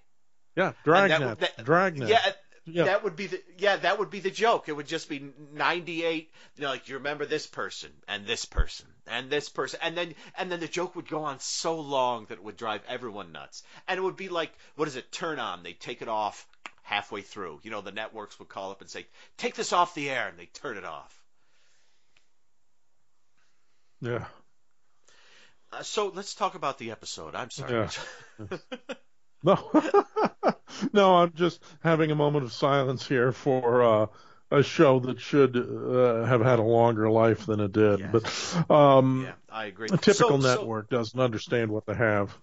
Yeah, 0.55 0.67
that 0.71 0.83
Dragnet. 0.85 1.19
would- 1.29 1.39
that- 1.39 1.65
Dragnet. 1.65 2.07
Yeah, 2.09 2.31
Yeah. 2.67 2.83
that 2.85 3.03
would 3.03 3.15
be 3.15 3.27
the 3.27 3.41
yeah 3.57 3.75
that 3.75 3.99
would 3.99 4.09
be 4.09 4.21
the 4.21 4.31
joke. 4.31 4.69
It 4.69 4.73
would 4.75 4.87
just 4.87 5.09
be 5.09 5.33
ninety 5.53 6.03
eight. 6.05 6.31
You 6.55 6.63
know, 6.63 6.69
like 6.69 6.87
you 6.87 6.95
remember 6.95 7.25
this 7.25 7.45
person 7.45 7.91
and 8.07 8.25
this 8.25 8.45
person 8.45 8.87
and 9.07 9.29
this 9.29 9.49
person, 9.49 9.79
and 9.83 9.95
then 9.97 10.15
and 10.37 10.51
then 10.51 10.59
the 10.61 10.67
joke 10.67 10.95
would 10.95 11.07
go 11.09 11.23
on 11.25 11.39
so 11.39 11.79
long 11.79 12.25
that 12.29 12.35
it 12.39 12.43
would 12.43 12.57
drive 12.57 12.81
everyone 12.87 13.31
nuts. 13.33 13.61
And 13.87 13.97
it 13.99 14.01
would 14.01 14.15
be 14.15 14.29
like 14.29 14.51
what 14.77 14.87
is 14.87 14.95
it? 14.95 15.11
Turn 15.11 15.39
on. 15.39 15.61
They 15.63 15.73
take 15.73 16.01
it 16.01 16.07
off 16.07 16.47
halfway 16.85 17.21
through. 17.21 17.59
You 17.63 17.71
know, 17.71 17.81
the 17.81 17.91
networks 17.91 18.39
would 18.39 18.47
call 18.47 18.71
up 18.71 18.79
and 18.81 18.89
say, 18.89 19.05
"Take 19.37 19.55
this 19.55 19.73
off 19.73 19.93
the 19.93 20.09
air," 20.09 20.29
and 20.29 20.39
they 20.39 20.45
turn 20.45 20.77
it 20.77 20.85
off. 20.85 21.21
Yeah. 24.01 24.25
Uh, 25.71 25.83
so 25.83 26.11
let's 26.13 26.35
talk 26.35 26.55
about 26.55 26.77
the 26.77 26.91
episode. 26.91 27.35
I'm 27.35 27.51
sorry. 27.51 27.87
Yeah. 28.39 28.57
No, 29.43 29.69
no, 30.93 31.15
I'm 31.17 31.31
just 31.33 31.61
having 31.83 32.09
a 32.09 32.15
moment 32.15 32.45
of 32.45 32.51
silence 32.51 33.07
here 33.07 33.31
for 33.31 33.83
uh, 33.83 34.07
a 34.49 34.63
show 34.63 34.99
that 35.01 35.19
should 35.21 35.55
uh, 35.55 36.23
have 36.25 36.41
had 36.41 36.57
a 36.57 36.63
longer 36.63 37.11
life 37.11 37.45
than 37.45 37.59
it 37.59 37.71
did. 37.71 37.99
Yes. 37.99 38.55
But 38.67 38.71
um, 38.75 39.25
yeah, 39.25 39.33
I 39.47 39.65
agree. 39.65 39.87
a 39.91 39.97
typical 39.97 40.41
So- 40.41 40.41
so- 40.41 40.55
network 40.55 40.89
doesn't 40.89 41.19
understand 41.19 41.69
what 41.69 41.85
they 41.85 41.93
have. 41.93 42.35